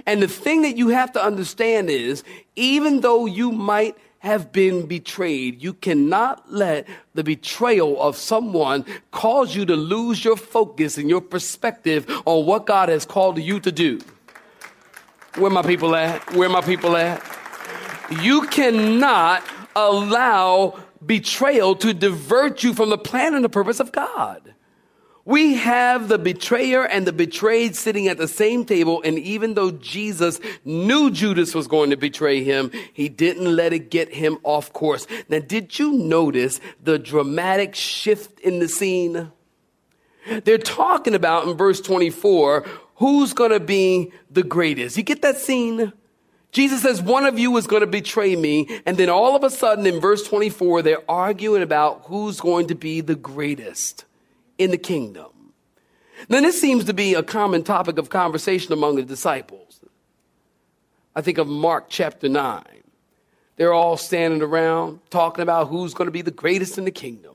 And 0.05 0.23
the 0.23 0.29
thing 0.29 0.63
that 0.63 0.77
you 0.77 0.89
have 0.89 1.13
to 1.13 1.25
understand 1.25 1.89
is, 1.89 2.23
even 2.55 3.01
though 3.01 3.25
you 3.27 3.51
might 3.51 3.97
have 4.21 4.53
been 4.53 4.87
betrayed. 4.87 5.63
You 5.63 5.73
cannot 5.73 6.53
let 6.53 6.87
the 7.15 7.25
betrayal 7.25 8.01
of 8.01 8.17
someone 8.17 8.85
cause 9.11 9.57
you 9.57 9.65
to 9.65 9.77
lose 9.77 10.25
your 10.25 10.37
focus 10.37 10.99
and 10.99 11.09
your 11.09 11.23
perspective 11.23 12.07
on 12.27 12.47
what 12.47 12.67
God 12.67 12.91
has 12.91 13.05
called 13.05 13.39
you 13.39 13.61
to 13.61 13.73
do. 13.73 13.99
Where 15.37 15.51
my 15.51 15.63
people 15.63 15.95
at? 15.95 16.35
Where 16.35 16.49
my 16.49 16.61
people 16.61 16.97
at? 16.97 17.23
You 18.23 18.43
cannot 18.49 19.45
allow 19.77 20.79
betrayal 21.05 21.77
to 21.77 21.95
divert 21.95 22.63
you 22.63 22.75
from 22.75 22.91
the 22.91 22.99
plan 22.99 23.35
and 23.35 23.45
the 23.45 23.49
purpose 23.49 23.81
of 23.81 23.93
God. 23.93 24.55
We 25.25 25.55
have 25.55 26.09
the 26.09 26.19
betrayer 26.19 26.85
and 26.85 27.07
the 27.07 27.13
betrayed 27.13 27.77
sitting 27.77 28.09
at 28.09 28.19
the 28.19 28.27
same 28.27 28.65
table. 28.65 29.01
And 29.03 29.19
even 29.19 29.55
though 29.55 29.71
Jesus 29.71 30.41
knew 30.65 31.11
Judas 31.11 31.55
was 31.55 31.69
going 31.69 31.91
to 31.91 31.97
betray 31.97 32.43
him, 32.43 32.73
he 32.93 33.09
didn't 33.09 33.55
let 33.55 33.73
it 33.73 33.91
get 33.91 34.13
him 34.13 34.39
off 34.43 34.73
course. 34.73 35.07
Now, 35.29 35.39
did 35.39 35.79
you 35.79 35.93
notice 35.93 36.59
the 36.83 36.99
dramatic 36.99 37.77
shift 37.77 38.41
in 38.41 38.59
the 38.59 38.69
scene? 38.69 39.31
They're 40.45 40.59
talking 40.59 41.15
about 41.15 41.47
in 41.47 41.57
verse 41.57 41.81
24 41.81 42.67
who's 43.01 43.33
going 43.33 43.51
to 43.51 43.61
be 43.61 44.13
the 44.31 44.43
greatest. 44.43 44.97
You 44.97 45.03
get 45.03 45.23
that 45.23 45.39
scene? 45.39 45.93
Jesus 46.53 46.83
says, 46.83 47.01
one 47.01 47.25
of 47.25 47.39
you 47.39 47.57
is 47.57 47.67
going 47.67 47.81
to 47.81 47.87
betray 47.87 48.37
me. 48.37 48.69
And 48.85 48.97
then 48.97 49.09
all 49.09 49.35
of 49.35 49.43
a 49.43 49.51
sudden 49.51 49.87
in 49.87 50.01
verse 50.01 50.23
24, 50.29 50.83
they're 50.83 51.11
arguing 51.11 51.63
about 51.63 52.03
who's 52.05 52.41
going 52.41 52.69
to 52.69 52.75
be 52.75 53.01
the 53.01 53.15
greatest 53.15 54.05
in 54.59 54.71
the 54.71 54.79
kingdom. 54.79 55.31
Now, 56.29 56.43
this 56.43 56.61
seems 56.61 56.85
to 56.85 56.93
be 56.93 57.15
a 57.15 57.23
common 57.23 57.63
topic 57.63 57.97
of 57.97 58.11
conversation 58.11 58.75
among 58.75 58.97
the 58.97 59.03
disciples. 59.03 59.81
I 61.17 61.23
think 61.23 61.39
of 61.39 61.49
Mark 61.49 61.87
chapter 61.89 62.29
9. 62.29 62.63
They're 63.57 63.73
all 63.73 63.97
standing 63.97 64.43
around 64.43 65.01
talking 65.09 65.43
about 65.43 65.69
who's 65.69 65.95
going 65.95 66.07
to 66.07 66.13
be 66.13 66.23
the 66.23 66.31
greatest 66.31 66.77
in 66.77 66.85
the 66.85 66.91
kingdom. 66.91 67.30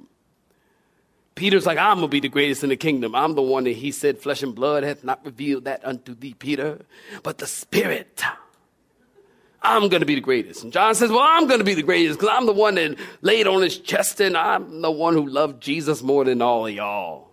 Peter's 1.35 1.65
like, 1.65 1.77
I'm 1.77 1.97
going 1.97 2.07
to 2.07 2.11
be 2.11 2.21
the 2.21 2.29
greatest 2.29 2.63
in 2.63 2.69
the 2.69 2.77
kingdom. 2.77 3.13
I'm 3.13 3.35
the 3.35 3.41
one 3.41 3.65
that 3.65 3.71
he 3.71 3.91
said, 3.91 4.19
flesh 4.19 4.41
and 4.41 4.55
blood 4.55 4.83
hath 4.83 5.03
not 5.03 5.23
revealed 5.25 5.65
that 5.65 5.85
unto 5.85 6.15
thee, 6.15 6.33
Peter, 6.33 6.79
but 7.23 7.37
the 7.37 7.47
Spirit. 7.47 8.23
I'm 9.61 9.89
going 9.89 9.99
to 9.99 10.05
be 10.05 10.15
the 10.15 10.21
greatest. 10.21 10.63
And 10.63 10.71
John 10.71 10.95
says, 10.95 11.09
Well, 11.09 11.23
I'm 11.23 11.47
going 11.47 11.59
to 11.59 11.65
be 11.65 11.73
the 11.73 11.83
greatest 11.83 12.19
because 12.19 12.33
I'm 12.33 12.45
the 12.45 12.53
one 12.53 12.75
that 12.75 12.97
laid 13.21 13.47
on 13.47 13.61
his 13.61 13.77
chest 13.77 14.21
and 14.21 14.37
I'm 14.37 14.81
the 14.81 14.91
one 14.91 15.13
who 15.15 15.27
loved 15.27 15.61
Jesus 15.61 16.01
more 16.03 16.23
than 16.23 16.41
all 16.41 16.67
of 16.67 16.73
y'all. 16.73 17.29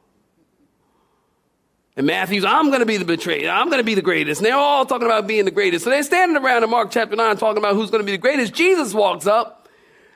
And 1.95 2.07
Matthew's, 2.07 2.45
I'm 2.45 2.69
going 2.69 2.81
to 2.81 2.87
be 2.87 2.97
the 2.97 3.05
betrayer. 3.05 3.51
I'm 3.51 3.67
going 3.67 3.81
to 3.81 3.85
be 3.85 3.95
the 3.95 4.03
greatest. 4.03 4.41
And 4.41 4.47
they're 4.47 4.57
all 4.57 4.87
talking 4.87 5.07
about 5.07 5.27
being 5.27 5.45
the 5.45 5.51
greatest. 5.51 5.85
So 5.85 5.91
they're 5.91 6.03
standing 6.03 6.43
around 6.43 6.65
in 6.65 6.71
Mark 6.71 6.91
chapter 6.91 7.15
9 7.15 7.37
talking 7.37 7.59
about 7.59 7.75
who's 7.75 7.91
going 7.91 8.01
to 8.01 8.07
be 8.07 8.13
the 8.13 8.19
greatest. 8.19 8.55
Jesus 8.55 8.95
walks 8.95 9.27
up 9.27 9.69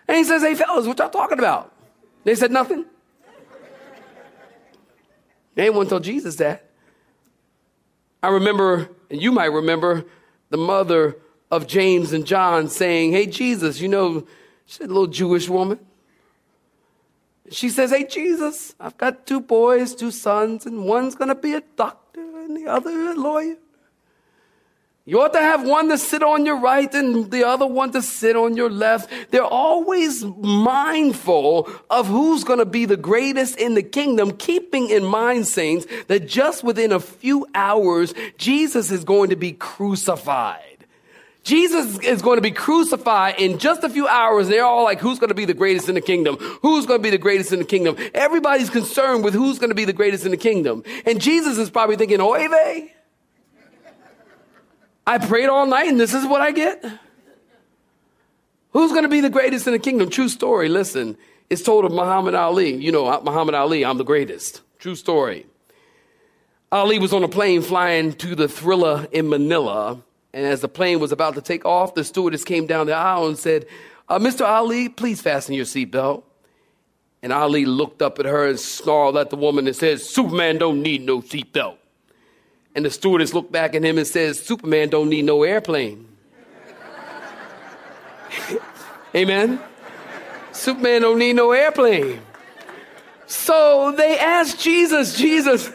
and 0.08 0.16
he 0.16 0.24
says, 0.24 0.42
Hey, 0.42 0.54
fellas, 0.54 0.86
what 0.86 0.98
y'all 0.98 1.10
talking 1.10 1.38
about? 1.38 1.72
They 2.24 2.34
said 2.34 2.50
nothing. 2.50 2.86
Anyone 5.56 5.88
told 5.88 6.04
Jesus 6.04 6.36
that. 6.36 6.70
I 8.22 8.28
remember, 8.28 8.90
and 9.10 9.20
you 9.22 9.32
might 9.32 9.52
remember, 9.52 10.04
the 10.50 10.56
mother 10.56 11.16
of 11.50 11.66
James 11.66 12.12
and 12.12 12.26
John 12.26 12.68
saying, 12.68 13.12
Hey, 13.12 13.26
Jesus, 13.26 13.80
you 13.80 13.88
know, 13.88 14.26
she's 14.66 14.80
a 14.80 14.86
little 14.88 15.06
Jewish 15.06 15.48
woman. 15.48 15.78
She 17.50 17.68
says, 17.68 17.90
Hey, 17.90 18.04
Jesus, 18.04 18.74
I've 18.80 18.96
got 18.98 19.26
two 19.26 19.40
boys, 19.40 19.94
two 19.94 20.10
sons, 20.10 20.66
and 20.66 20.84
one's 20.84 21.14
going 21.14 21.28
to 21.28 21.34
be 21.34 21.54
a 21.54 21.62
doctor 21.76 22.20
and 22.20 22.56
the 22.56 22.66
other 22.66 23.10
a 23.10 23.14
lawyer. 23.14 23.56
You 25.08 25.22
ought 25.22 25.32
to 25.34 25.38
have 25.38 25.64
one 25.64 25.88
to 25.90 25.98
sit 25.98 26.24
on 26.24 26.44
your 26.44 26.58
right 26.58 26.92
and 26.92 27.30
the 27.30 27.46
other 27.46 27.64
one 27.64 27.92
to 27.92 28.02
sit 28.02 28.34
on 28.34 28.56
your 28.56 28.68
left. 28.68 29.08
They're 29.30 29.44
always 29.44 30.24
mindful 30.24 31.70
of 31.88 32.08
who's 32.08 32.42
going 32.42 32.58
to 32.58 32.66
be 32.66 32.86
the 32.86 32.96
greatest 32.96 33.56
in 33.56 33.74
the 33.74 33.84
kingdom, 33.84 34.32
keeping 34.32 34.90
in 34.90 35.04
mind, 35.04 35.46
saints, 35.46 35.86
that 36.08 36.26
just 36.26 36.64
within 36.64 36.90
a 36.90 36.98
few 36.98 37.46
hours, 37.54 38.14
Jesus 38.36 38.90
is 38.90 39.04
going 39.04 39.30
to 39.30 39.36
be 39.36 39.52
crucified. 39.52 40.84
Jesus 41.44 42.00
is 42.00 42.20
going 42.20 42.38
to 42.38 42.42
be 42.42 42.50
crucified 42.50 43.36
in 43.38 43.60
just 43.60 43.84
a 43.84 43.88
few 43.88 44.08
hours. 44.08 44.48
They're 44.48 44.64
all 44.64 44.82
like, 44.82 44.98
who's 44.98 45.20
going 45.20 45.28
to 45.28 45.36
be 45.36 45.44
the 45.44 45.54
greatest 45.54 45.88
in 45.88 45.94
the 45.94 46.00
kingdom? 46.00 46.34
Who's 46.62 46.84
going 46.84 46.98
to 46.98 47.04
be 47.04 47.10
the 47.10 47.18
greatest 47.18 47.52
in 47.52 47.60
the 47.60 47.64
kingdom? 47.64 47.96
Everybody's 48.12 48.70
concerned 48.70 49.22
with 49.22 49.34
who's 49.34 49.60
going 49.60 49.70
to 49.70 49.76
be 49.76 49.84
the 49.84 49.92
greatest 49.92 50.24
in 50.24 50.32
the 50.32 50.36
kingdom. 50.36 50.82
And 51.04 51.20
Jesus 51.20 51.58
is 51.58 51.70
probably 51.70 51.94
thinking, 51.94 52.20
oy 52.20 52.48
vey. 52.48 52.95
I 55.06 55.18
prayed 55.18 55.48
all 55.48 55.66
night 55.66 55.88
and 55.88 56.00
this 56.00 56.14
is 56.14 56.26
what 56.26 56.40
I 56.40 56.52
get. 56.52 56.84
Who's 58.72 58.90
going 58.90 59.04
to 59.04 59.08
be 59.08 59.20
the 59.20 59.30
greatest 59.30 59.66
in 59.66 59.72
the 59.72 59.78
kingdom? 59.78 60.10
True 60.10 60.28
story. 60.28 60.68
Listen, 60.68 61.16
it's 61.48 61.62
told 61.62 61.84
of 61.84 61.92
Muhammad 61.92 62.34
Ali. 62.34 62.74
You 62.74 62.92
know, 62.92 63.20
Muhammad 63.22 63.54
Ali, 63.54 63.84
I'm 63.84 63.98
the 63.98 64.04
greatest. 64.04 64.62
True 64.78 64.96
story. 64.96 65.46
Ali 66.72 66.98
was 66.98 67.12
on 67.12 67.22
a 67.22 67.28
plane 67.28 67.62
flying 67.62 68.12
to 68.14 68.34
the 68.34 68.48
thriller 68.48 69.06
in 69.12 69.28
Manila 69.28 70.02
and 70.36 70.44
as 70.44 70.60
the 70.60 70.68
plane 70.68 71.00
was 71.00 71.12
about 71.12 71.34
to 71.36 71.40
take 71.40 71.64
off, 71.64 71.94
the 71.94 72.04
stewardess 72.04 72.44
came 72.44 72.66
down 72.66 72.86
the 72.86 72.92
aisle 72.92 73.26
and 73.26 73.38
said, 73.38 73.64
Uh, 74.06 74.18
Mr. 74.18 74.46
Ali, 74.46 74.90
please 74.90 75.22
fasten 75.22 75.54
your 75.54 75.64
seatbelt. 75.64 76.24
And 77.22 77.32
Ali 77.32 77.64
looked 77.64 78.02
up 78.02 78.18
at 78.18 78.26
her 78.26 78.46
and 78.46 78.60
snarled 78.60 79.16
at 79.16 79.30
the 79.30 79.36
woman 79.36 79.66
and 79.66 79.74
said, 79.74 79.98
Superman 79.98 80.58
don't 80.58 80.82
need 80.82 81.06
no 81.06 81.22
seatbelt. 81.22 81.78
And 82.76 82.84
the 82.84 82.90
stewardess 82.90 83.32
looked 83.32 83.50
back 83.50 83.74
at 83.74 83.82
him 83.82 83.96
and 83.96 84.06
says, 84.06 84.38
Superman 84.38 84.90
don't 84.90 85.08
need 85.08 85.24
no 85.24 85.42
airplane. 85.42 86.06
Amen. 89.14 89.58
Superman 90.52 91.00
don't 91.00 91.18
need 91.18 91.32
no 91.36 91.52
airplane. 91.52 92.20
So 93.26 93.94
they 93.96 94.18
asked 94.18 94.60
Jesus, 94.60 95.16
Jesus, 95.16 95.66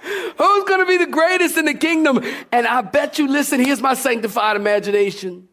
who's 0.00 0.64
going 0.64 0.80
to 0.80 0.86
be 0.86 0.96
the 0.96 1.10
greatest 1.10 1.58
in 1.58 1.66
the 1.66 1.74
kingdom? 1.74 2.24
And 2.50 2.66
I 2.66 2.80
bet 2.80 3.18
you, 3.18 3.28
listen, 3.28 3.62
here's 3.62 3.82
my 3.82 3.92
sanctified 3.92 4.56
imagination. 4.56 5.46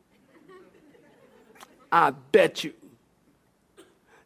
I 1.92 2.12
bet 2.12 2.64
you 2.64 2.74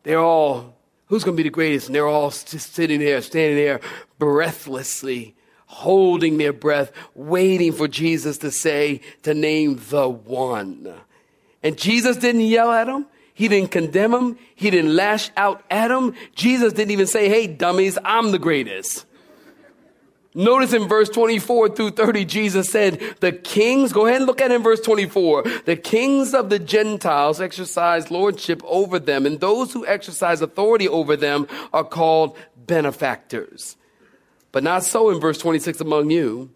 they're 0.03 0.19
all, 0.19 0.75
who's 1.09 1.23
going 1.23 1.35
to 1.35 1.43
be 1.43 1.47
the 1.47 1.53
greatest? 1.53 1.87
And 1.87 1.95
they're 1.95 2.07
all 2.07 2.29
just 2.29 2.73
sitting 2.73 3.01
there, 3.01 3.21
standing 3.21 3.57
there 3.57 3.81
breathlessly, 4.17 5.35
holding 5.65 6.37
their 6.37 6.53
breath, 6.53 6.91
waiting 7.13 7.73
for 7.73 7.87
Jesus 7.87 8.37
to 8.39 8.51
say, 8.51 9.01
to 9.23 9.33
name 9.33 9.79
the 9.89 10.07
one. 10.07 10.93
And 11.61 11.77
Jesus 11.77 12.17
didn't 12.17 12.41
yell 12.41 12.71
at 12.71 12.85
them. 12.85 13.05
He 13.33 13.47
didn't 13.47 13.71
condemn 13.71 14.11
them. 14.11 14.37
He 14.55 14.69
didn't 14.69 14.95
lash 14.95 15.29
out 15.37 15.63
at 15.69 15.89
them. 15.89 16.13
Jesus 16.35 16.73
didn't 16.73 16.91
even 16.91 17.07
say, 17.07 17.29
hey, 17.29 17.47
dummies, 17.47 17.97
I'm 18.03 18.31
the 18.31 18.39
greatest. 18.39 19.05
Notice 20.35 20.73
in 20.73 20.87
verse 20.87 21.09
24 21.09 21.69
through 21.69 21.91
30, 21.91 22.25
Jesus 22.25 22.69
said, 22.69 23.01
the 23.19 23.31
kings, 23.31 23.91
go 23.91 24.05
ahead 24.05 24.17
and 24.17 24.27
look 24.27 24.41
at 24.41 24.51
it 24.51 24.55
in 24.55 24.63
verse 24.63 24.79
24. 24.79 25.43
The 25.65 25.75
kings 25.75 26.35
of 26.35 26.49
the 26.49 26.59
Gentiles 26.59 27.41
exercise 27.41 28.11
lordship 28.11 28.61
over 28.63 28.99
them, 28.99 29.25
and 29.25 29.39
those 29.39 29.73
who 29.73 29.87
exercise 29.87 30.41
authority 30.41 30.87
over 30.87 31.15
them 31.15 31.47
are 31.73 31.83
called 31.83 32.37
benefactors. 32.55 33.75
But 34.51 34.63
not 34.63 34.83
so 34.83 35.09
in 35.09 35.19
verse 35.19 35.39
26 35.39 35.81
among 35.81 36.11
you. 36.11 36.51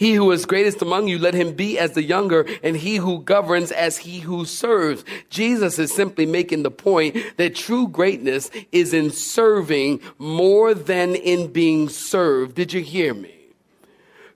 He 0.00 0.14
who 0.14 0.30
is 0.30 0.46
greatest 0.46 0.80
among 0.80 1.08
you, 1.08 1.18
let 1.18 1.34
him 1.34 1.52
be 1.52 1.78
as 1.78 1.92
the 1.92 2.02
younger, 2.02 2.46
and 2.62 2.74
he 2.74 2.96
who 2.96 3.20
governs 3.20 3.70
as 3.70 3.98
he 3.98 4.20
who 4.20 4.46
serves. 4.46 5.04
Jesus 5.28 5.78
is 5.78 5.94
simply 5.94 6.24
making 6.24 6.62
the 6.62 6.70
point 6.70 7.18
that 7.36 7.54
true 7.54 7.86
greatness 7.86 8.50
is 8.72 8.94
in 8.94 9.10
serving 9.10 10.00
more 10.16 10.72
than 10.72 11.14
in 11.14 11.52
being 11.52 11.90
served. 11.90 12.54
Did 12.54 12.72
you 12.72 12.80
hear 12.80 13.12
me? 13.12 13.34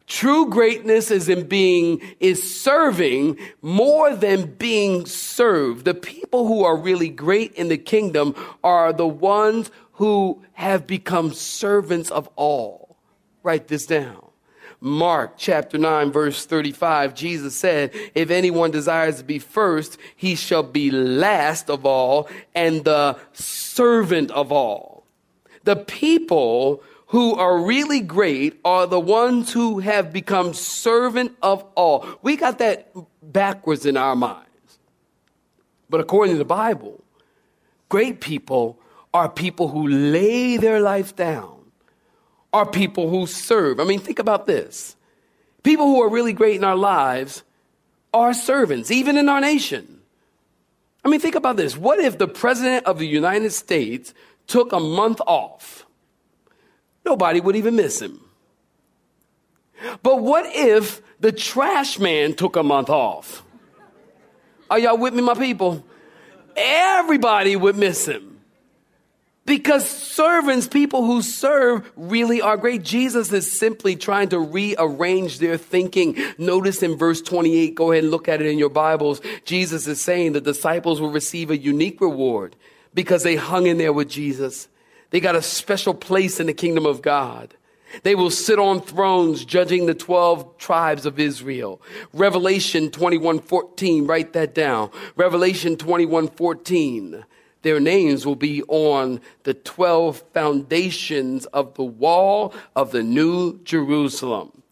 True 0.07 0.51
greatness 0.51 1.11
is 1.11 1.31
in 1.31 1.49
being, 1.49 2.03
is 2.21 2.61
serving 2.61 3.39
more 3.63 4.15
than 4.15 4.57
being 4.57 5.07
served. 5.07 5.87
The 5.87 5.95
people 5.95 6.47
who 6.47 6.63
are 6.63 6.77
really 6.77 7.09
great 7.09 7.55
in 7.55 7.69
the 7.69 7.79
kingdom 7.79 8.35
are 8.63 8.93
the 8.93 9.09
ones 9.09 9.71
who 9.93 10.45
have 10.53 10.87
become 10.87 11.33
servants 11.33 12.11
of 12.11 12.29
all. 12.37 12.99
Write 13.43 13.69
this 13.69 13.87
down. 13.87 14.24
Mark 14.85 15.37
chapter 15.39 15.79
9, 15.79 16.13
verse 16.13 16.45
35, 16.45 17.15
Jesus 17.15 17.57
said, 17.57 17.91
If 18.15 18.29
anyone 18.29 18.71
desires 18.71 19.17
to 19.17 19.25
be 19.25 19.39
first, 19.39 19.97
he 20.15 20.35
shall 20.35 20.63
be 20.63 20.91
last 20.91 21.71
of 21.71 21.87
all 21.87 22.29
and 22.55 22.85
the 22.85 23.17
servant 23.33 24.31
of 24.33 24.53
all. 24.53 25.07
The 25.63 25.77
people 25.77 26.83
who 27.07 27.35
are 27.35 27.65
really 27.65 28.01
great 28.01 28.61
are 28.63 28.87
the 28.87 29.01
ones 29.01 29.55
who 29.55 29.79
have 29.79 30.13
become 30.13 30.53
servant 30.53 31.35
of 31.41 31.65
all. 31.77 32.07
We 32.21 32.37
got 32.37 32.59
that 32.59 32.93
backwards 33.23 33.87
in 33.87 33.97
our 33.97 34.15
minds. 34.15 34.79
But 35.89 36.03
according 36.03 36.35
to 36.35 36.39
the 36.39 36.45
Bible, 36.45 37.03
great 37.89 38.21
people 38.21 38.79
are 39.15 39.31
people 39.31 39.69
who 39.69 39.89
lay 39.89 40.59
their 40.59 40.83
life 40.83 41.17
down 41.17 41.54
are 42.55 42.65
people 42.65 43.11
who 43.11 43.27
serve. 43.27 43.81
I 43.81 43.85
mean, 43.85 43.99
think 43.99 44.21
about 44.21 44.47
this. 44.47 44.95
People 45.65 45.87
who 45.87 46.01
are 46.03 46.09
really 46.09 46.33
great 46.33 46.55
in 46.55 46.63
our 46.63 46.77
lives 46.77 47.43
are 48.13 48.33
servants, 48.33 48.93
even 48.93 49.19
in 49.19 49.29
our 49.29 49.41
nation. 49.41 50.01
I 51.05 51.09
mean, 51.09 51.19
think 51.19 51.35
about 51.35 51.57
this. 51.57 51.77
What 51.77 51.99
if 51.99 52.17
the 52.17 52.29
President 52.29 52.87
of 52.87 53.01
the 53.01 53.09
United 53.09 53.51
States 53.51 54.15
took 54.47 54.73
a 54.73 54.79
month 54.79 55.21
off? 55.27 55.85
Nobody 57.05 57.41
would 57.41 57.57
even 57.57 57.75
miss 57.75 58.01
him. 58.01 58.21
But 60.05 60.23
what 60.23 60.47
if 60.55 61.03
the 61.19 61.33
trash 61.33 61.99
man 61.99 62.35
took 62.35 62.55
a 62.55 62.63
month 62.63 62.89
off? 62.89 63.43
Are 64.71 64.79
y'all 64.79 64.97
with 64.97 65.13
me, 65.13 65.23
my 65.23 65.35
people? 65.35 65.85
Everybody 66.57 67.57
would 67.57 67.77
miss 67.77 68.07
him. 68.07 68.34
Because 69.47 69.87
servants, 69.87 70.67
people 70.69 71.05
who 71.05 71.21
serve, 71.21 71.91
really 71.97 72.41
are 72.41 72.57
great. 72.57 72.83
Jesus 72.83 73.31
is 73.31 73.51
simply 73.51 73.95
trying 73.95 74.31
to 74.31 74.39
rearrange 74.39 75.39
their 75.39 75.59
thinking. 75.59 76.17
Notice 76.39 76.83
in 76.83 76.97
verse 76.97 77.21
28, 77.21 77.75
go 77.75 77.93
ahead 77.93 78.05
and 78.05 78.11
look 78.11 78.27
at 78.27 78.41
it 78.41 78.47
in 78.47 78.59
your 78.59 78.71
Bibles. 78.71 79.21
Jesus 79.45 79.87
is 79.87 80.01
saying 80.01 80.33
the 80.33 80.41
disciples 80.41 80.99
will 80.99 81.11
receive 81.11 81.51
a 81.51 81.59
unique 81.59 82.01
reward 82.01 82.57
because 82.95 83.23
they 83.23 83.37
hung 83.37 83.67
in 83.67 83.77
there 83.77 83.93
with 83.93 84.09
Jesus. 84.09 84.69
They 85.11 85.21
got 85.21 85.37
a 85.37 85.43
special 85.43 85.93
place 85.93 86.41
in 86.41 86.47
the 86.47 86.55
kingdom 86.55 86.87
of 86.87 87.03
God. 87.03 87.55
They 88.03 88.15
will 88.15 88.31
sit 88.31 88.59
on 88.59 88.81
thrones 88.81 89.45
judging 89.45 89.87
the 89.87 89.95
12 89.95 90.59
tribes 90.59 91.07
of 91.07 91.21
Israel. 91.21 91.81
Revelation 92.13 92.91
21:14, 92.91 94.07
write 94.07 94.33
that 94.33 94.55
down. 94.55 94.91
Revelation 95.17 95.77
21:14. 95.77 97.25
Their 97.65 97.81
names 97.81 98.27
will 98.27 98.37
be 98.37 98.63
on 98.65 99.23
the 99.45 99.55
12 99.55 100.23
foundations 100.35 101.47
of 101.47 101.75
the 101.75 101.83
wall 101.83 102.55
of 102.77 102.93
the 102.93 103.03
New 103.03 103.59
Jerusalem. 103.65 104.63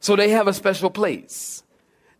So 0.00 0.16
they 0.16 0.30
have 0.30 0.48
a 0.48 0.54
special 0.54 0.88
place. 0.88 1.62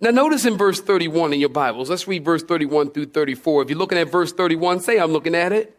Now, 0.01 0.11
notice 0.11 0.45
in 0.45 0.59
verse 0.59 0.83
31 0.83 1.33
in 1.33 1.41
your 1.41 1.49
Bibles, 1.49 1.89
let's 1.89 2.07
read 2.07 2.27
verse 2.27 2.43
31 2.43 2.91
through 2.91 3.07
34. 3.07 3.63
If 3.63 3.71
you're 3.71 3.79
looking 3.79 3.97
at 3.97 4.13
verse 4.13 4.31
31, 4.31 4.81
say, 4.81 4.99
I'm 4.99 5.13
looking 5.13 5.35
at 5.35 5.53
it. 5.53 5.75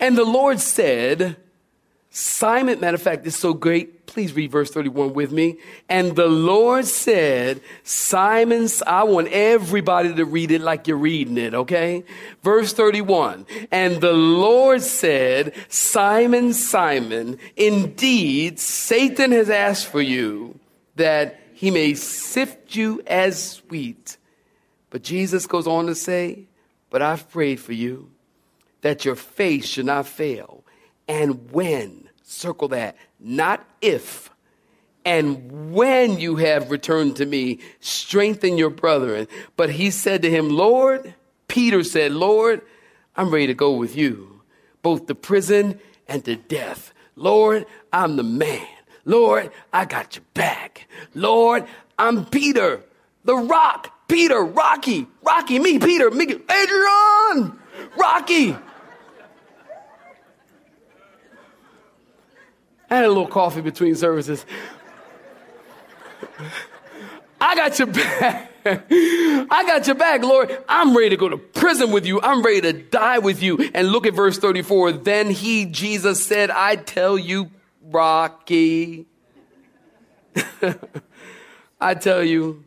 And 0.00 0.18
the 0.18 0.24
Lord 0.24 0.58
said, 0.58 1.36
Simon, 2.18 2.80
matter 2.80 2.94
of 2.94 3.02
fact, 3.02 3.26
is 3.26 3.36
so 3.36 3.52
great. 3.52 4.06
Please 4.06 4.32
read 4.32 4.50
verse 4.50 4.70
31 4.70 5.12
with 5.12 5.32
me. 5.32 5.58
And 5.86 6.16
the 6.16 6.28
Lord 6.28 6.86
said, 6.86 7.60
Simon, 7.84 8.68
I 8.86 9.02
want 9.02 9.28
everybody 9.28 10.14
to 10.14 10.24
read 10.24 10.50
it 10.50 10.62
like 10.62 10.88
you're 10.88 10.96
reading 10.96 11.36
it, 11.36 11.52
okay? 11.52 12.04
Verse 12.42 12.72
31. 12.72 13.44
And 13.70 14.00
the 14.00 14.14
Lord 14.14 14.80
said, 14.80 15.52
Simon, 15.68 16.54
Simon, 16.54 17.38
indeed, 17.54 18.60
Satan 18.60 19.30
has 19.32 19.50
asked 19.50 19.84
for 19.84 20.00
you 20.00 20.58
that 20.94 21.38
he 21.52 21.70
may 21.70 21.92
sift 21.92 22.74
you 22.74 23.02
as 23.06 23.60
wheat. 23.68 24.16
But 24.88 25.02
Jesus 25.02 25.46
goes 25.46 25.66
on 25.66 25.84
to 25.84 25.94
say, 25.94 26.44
But 26.88 27.02
I've 27.02 27.28
prayed 27.28 27.60
for 27.60 27.74
you 27.74 28.10
that 28.80 29.04
your 29.04 29.16
faith 29.16 29.66
should 29.66 29.84
not 29.84 30.06
fail. 30.06 30.64
And 31.06 31.52
when 31.52 32.05
Circle 32.28 32.68
that. 32.68 32.96
Not 33.20 33.64
if. 33.80 34.30
And 35.04 35.72
when 35.72 36.18
you 36.18 36.36
have 36.36 36.72
returned 36.72 37.16
to 37.16 37.26
me, 37.26 37.60
strengthen 37.78 38.58
your 38.58 38.70
brethren. 38.70 39.28
But 39.56 39.70
he 39.70 39.92
said 39.92 40.22
to 40.22 40.30
him, 40.30 40.50
Lord, 40.50 41.14
Peter 41.46 41.84
said, 41.84 42.10
Lord, 42.10 42.62
I'm 43.14 43.30
ready 43.30 43.46
to 43.46 43.54
go 43.54 43.74
with 43.74 43.96
you, 43.96 44.42
both 44.82 45.06
to 45.06 45.14
prison 45.14 45.78
and 46.08 46.24
to 46.24 46.34
death. 46.34 46.92
Lord, 47.14 47.64
I'm 47.92 48.16
the 48.16 48.24
man. 48.24 48.66
Lord, 49.04 49.52
I 49.72 49.84
got 49.84 50.16
your 50.16 50.24
back. 50.34 50.88
Lord, 51.14 51.64
I'm 51.96 52.26
Peter, 52.26 52.82
the 53.24 53.36
rock. 53.36 53.92
Peter, 54.08 54.40
Rocky, 54.40 55.06
Rocky, 55.22 55.58
me, 55.58 55.80
Peter, 55.80 56.10
me, 56.12 56.24
Adrian, 56.24 57.58
Rocky. 57.98 58.56
I 62.90 62.96
had 62.96 63.04
a 63.04 63.08
little 63.08 63.26
coffee 63.26 63.60
between 63.60 63.94
services. 63.96 64.46
I 67.40 67.54
got 67.54 67.78
your 67.78 67.88
back. 67.88 68.52
I 68.64 69.64
got 69.66 69.86
your 69.86 69.96
back, 69.96 70.22
Lord. 70.22 70.56
I'm 70.68 70.96
ready 70.96 71.10
to 71.10 71.16
go 71.16 71.28
to 71.28 71.36
prison 71.36 71.92
with 71.92 72.06
you. 72.06 72.20
I'm 72.20 72.42
ready 72.42 72.60
to 72.62 72.72
die 72.72 73.18
with 73.18 73.42
you. 73.42 73.70
And 73.74 73.88
look 73.88 74.06
at 74.06 74.14
verse 74.14 74.38
34. 74.38 74.92
Then 74.92 75.30
he, 75.30 75.66
Jesus, 75.66 76.24
said, 76.24 76.50
I 76.50 76.76
tell 76.76 77.18
you, 77.18 77.50
Rocky, 77.82 79.06
I 81.80 81.94
tell 81.94 82.24
you, 82.24 82.64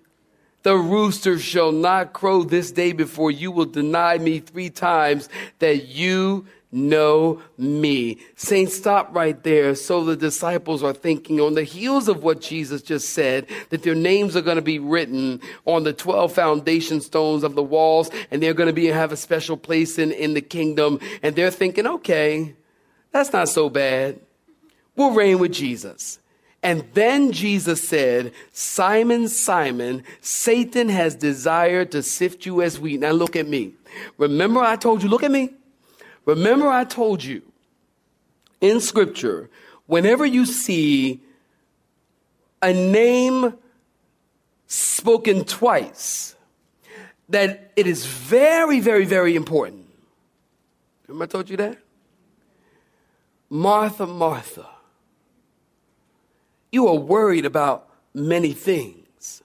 the 0.63 0.75
rooster 0.75 1.39
shall 1.39 1.71
not 1.71 2.13
crow 2.13 2.43
this 2.43 2.71
day 2.71 2.91
before 2.91 3.31
you 3.31 3.51
will 3.51 3.65
deny 3.65 4.17
me 4.17 4.39
three 4.39 4.69
times 4.69 5.29
that 5.59 5.87
you 5.87 6.45
know 6.71 7.41
me. 7.57 8.19
Saints, 8.35 8.75
stop 8.75 9.13
right 9.15 9.41
there. 9.43 9.73
So 9.75 10.03
the 10.03 10.15
disciples 10.15 10.83
are 10.83 10.93
thinking 10.93 11.39
on 11.39 11.55
the 11.55 11.63
heels 11.63 12.07
of 12.07 12.23
what 12.23 12.41
Jesus 12.41 12.81
just 12.81 13.09
said, 13.09 13.47
that 13.69 13.83
their 13.83 13.95
names 13.95 14.35
are 14.35 14.41
going 14.41 14.57
to 14.57 14.61
be 14.61 14.79
written 14.79 15.41
on 15.65 15.83
the 15.83 15.93
12 15.93 16.31
foundation 16.31 17.01
stones 17.01 17.43
of 17.43 17.55
the 17.55 17.63
walls, 17.63 18.11
and 18.29 18.41
they're 18.41 18.53
going 18.53 18.67
to 18.67 18.73
be 18.73 18.87
have 18.87 19.11
a 19.11 19.17
special 19.17 19.57
place 19.57 19.97
in, 19.97 20.11
in 20.11 20.33
the 20.33 20.41
kingdom. 20.41 20.99
And 21.23 21.35
they're 21.35 21.51
thinking, 21.51 21.87
okay, 21.87 22.55
that's 23.11 23.33
not 23.33 23.49
so 23.49 23.69
bad. 23.69 24.19
We'll 24.95 25.11
reign 25.11 25.39
with 25.39 25.53
Jesus. 25.53 26.19
And 26.61 26.83
then 26.93 27.31
Jesus 27.31 27.87
said, 27.87 28.33
Simon, 28.51 29.29
Simon, 29.29 30.03
Satan 30.19 30.89
has 30.89 31.15
desired 31.15 31.91
to 31.93 32.03
sift 32.03 32.45
you 32.45 32.61
as 32.61 32.79
wheat. 32.79 32.99
Now 32.99 33.11
look 33.11 33.37
at 33.37 33.47
me. 33.47 33.73
Remember 34.17 34.59
I 34.59 34.75
told 34.75 35.01
you, 35.01 35.09
look 35.09 35.23
at 35.23 35.31
me. 35.31 35.53
Remember 36.35 36.67
I 36.67 36.83
told 36.83 37.23
you 37.23 37.41
in 38.61 38.79
scripture, 38.81 39.49
whenever 39.85 40.25
you 40.25 40.45
see 40.45 41.21
a 42.61 42.73
name 42.73 43.53
spoken 44.67 45.45
twice, 45.45 46.35
that 47.29 47.71
it 47.75 47.87
is 47.87 48.05
very, 48.05 48.79
very, 48.79 49.05
very 49.05 49.35
important. 49.35 49.85
Remember 51.07 51.23
I 51.23 51.27
told 51.27 51.49
you 51.49 51.57
that? 51.57 51.77
Martha, 53.49 54.05
Martha 54.05 54.67
you 56.71 56.87
are 56.87 56.95
worried 56.95 57.45
about 57.45 57.89
many 58.13 58.53
things. 58.53 59.43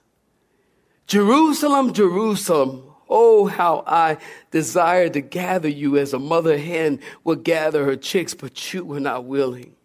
Jerusalem, 1.07 1.93
Jerusalem, 1.93 2.83
oh, 3.09 3.45
how 3.45 3.83
I 3.85 4.17
desire 4.51 5.09
to 5.09 5.21
gather 5.21 5.69
you 5.69 5.97
as 5.97 6.13
a 6.13 6.19
mother 6.19 6.57
hen 6.57 6.99
will 7.23 7.35
gather 7.35 7.85
her 7.85 7.95
chicks, 7.95 8.33
but 8.33 8.73
you 8.73 8.83
were 8.83 8.99
not 8.99 9.25
willing. 9.25 9.75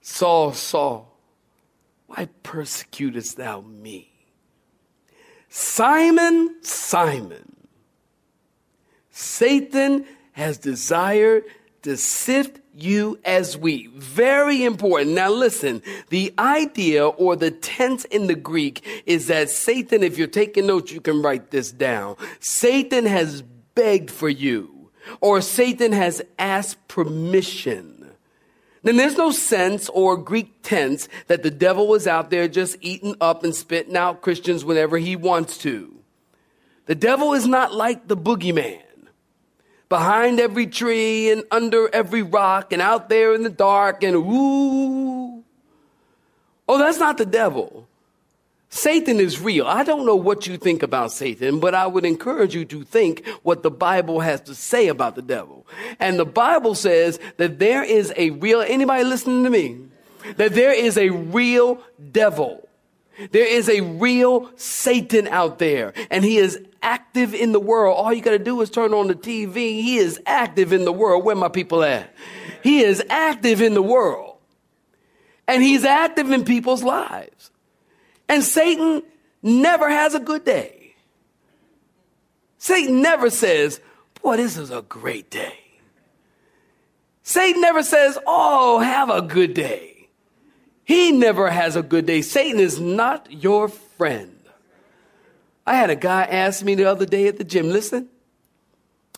Saul, 0.00 0.52
Saul, 0.52 1.14
why 2.06 2.28
persecutest 2.42 3.36
thou 3.36 3.60
me? 3.60 4.10
Simon, 5.48 6.56
Simon, 6.62 7.56
Satan 9.10 10.04
has 10.32 10.58
desired 10.58 11.44
to 11.88 11.96
sift 11.96 12.60
you 12.74 13.18
as 13.24 13.56
we. 13.56 13.88
Very 13.88 14.64
important. 14.64 15.10
Now 15.10 15.30
listen, 15.30 15.82
the 16.10 16.32
idea 16.38 17.06
or 17.06 17.34
the 17.34 17.50
tense 17.50 18.04
in 18.06 18.28
the 18.28 18.34
Greek 18.34 19.02
is 19.04 19.26
that 19.26 19.50
Satan, 19.50 20.02
if 20.02 20.16
you're 20.16 20.26
taking 20.26 20.66
notes, 20.66 20.92
you 20.92 21.00
can 21.00 21.20
write 21.20 21.50
this 21.50 21.72
down. 21.72 22.16
Satan 22.40 23.04
has 23.06 23.42
begged 23.74 24.10
for 24.10 24.28
you 24.28 24.90
or 25.20 25.40
Satan 25.40 25.92
has 25.92 26.22
asked 26.38 26.86
permission. 26.88 28.12
Then 28.82 28.96
there's 28.96 29.16
no 29.16 29.32
sense 29.32 29.88
or 29.88 30.16
Greek 30.16 30.62
tense 30.62 31.08
that 31.26 31.42
the 31.42 31.50
devil 31.50 31.88
was 31.88 32.06
out 32.06 32.30
there 32.30 32.46
just 32.46 32.76
eating 32.80 33.16
up 33.20 33.42
and 33.42 33.54
spitting 33.54 33.96
out 33.96 34.22
Christians 34.22 34.64
whenever 34.64 34.98
he 34.98 35.16
wants 35.16 35.58
to. 35.58 35.94
The 36.86 36.94
devil 36.94 37.34
is 37.34 37.46
not 37.46 37.74
like 37.74 38.08
the 38.08 38.16
boogeyman 38.16 38.80
behind 39.88 40.40
every 40.40 40.66
tree 40.66 41.30
and 41.30 41.44
under 41.50 41.88
every 41.94 42.22
rock 42.22 42.72
and 42.72 42.82
out 42.82 43.08
there 43.08 43.34
in 43.34 43.42
the 43.42 43.50
dark 43.50 44.02
and 44.02 44.16
ooh. 44.16 45.42
Oh, 46.68 46.78
that's 46.78 46.98
not 46.98 47.16
the 47.16 47.26
devil. 47.26 47.88
Satan 48.70 49.18
is 49.18 49.40
real. 49.40 49.66
I 49.66 49.82
don't 49.82 50.04
know 50.04 50.16
what 50.16 50.46
you 50.46 50.58
think 50.58 50.82
about 50.82 51.10
Satan, 51.10 51.58
but 51.58 51.74
I 51.74 51.86
would 51.86 52.04
encourage 52.04 52.54
you 52.54 52.66
to 52.66 52.84
think 52.84 53.26
what 53.42 53.62
the 53.62 53.70
Bible 53.70 54.20
has 54.20 54.42
to 54.42 54.54
say 54.54 54.88
about 54.88 55.14
the 55.14 55.22
devil. 55.22 55.66
And 55.98 56.18
the 56.18 56.26
Bible 56.26 56.74
says 56.74 57.18
that 57.38 57.58
there 57.58 57.82
is 57.82 58.12
a 58.16 58.30
real, 58.30 58.60
anybody 58.60 59.04
listening 59.04 59.44
to 59.44 59.50
me? 59.50 59.78
That 60.36 60.52
there 60.52 60.72
is 60.72 60.98
a 60.98 61.08
real 61.08 61.80
devil. 62.12 62.67
There 63.30 63.46
is 63.46 63.68
a 63.68 63.80
real 63.80 64.50
Satan 64.56 65.26
out 65.28 65.58
there, 65.58 65.92
and 66.10 66.24
he 66.24 66.38
is 66.38 66.58
active 66.82 67.34
in 67.34 67.52
the 67.52 67.60
world. 67.60 67.96
All 67.96 68.12
you 68.12 68.22
got 68.22 68.30
to 68.30 68.38
do 68.38 68.60
is 68.60 68.70
turn 68.70 68.94
on 68.94 69.08
the 69.08 69.14
TV. 69.14 69.54
He 69.54 69.98
is 69.98 70.20
active 70.24 70.72
in 70.72 70.84
the 70.84 70.92
world. 70.92 71.24
Where 71.24 71.34
my 71.34 71.48
people 71.48 71.82
at? 71.82 72.14
He 72.62 72.80
is 72.80 73.02
active 73.10 73.60
in 73.60 73.74
the 73.74 73.82
world, 73.82 74.38
and 75.46 75.62
he's 75.62 75.84
active 75.84 76.30
in 76.30 76.44
people's 76.44 76.82
lives. 76.82 77.50
And 78.28 78.44
Satan 78.44 79.02
never 79.42 79.88
has 79.88 80.14
a 80.14 80.20
good 80.20 80.44
day. 80.44 80.94
Satan 82.58 83.02
never 83.02 83.30
says, 83.30 83.80
Boy, 84.22 84.36
this 84.36 84.56
is 84.56 84.70
a 84.70 84.82
great 84.82 85.30
day. 85.30 85.58
Satan 87.22 87.60
never 87.60 87.82
says, 87.82 88.18
Oh, 88.26 88.78
have 88.80 89.10
a 89.10 89.22
good 89.22 89.54
day. 89.54 89.97
He 90.88 91.12
never 91.12 91.50
has 91.50 91.76
a 91.76 91.82
good 91.82 92.06
day. 92.06 92.22
Satan 92.22 92.58
is 92.58 92.80
not 92.80 93.30
your 93.30 93.68
friend. 93.68 94.34
I 95.66 95.74
had 95.74 95.90
a 95.90 95.94
guy 95.94 96.22
ask 96.22 96.64
me 96.64 96.74
the 96.74 96.86
other 96.86 97.04
day 97.04 97.28
at 97.28 97.36
the 97.36 97.44
gym, 97.44 97.68
listen. 97.68 98.08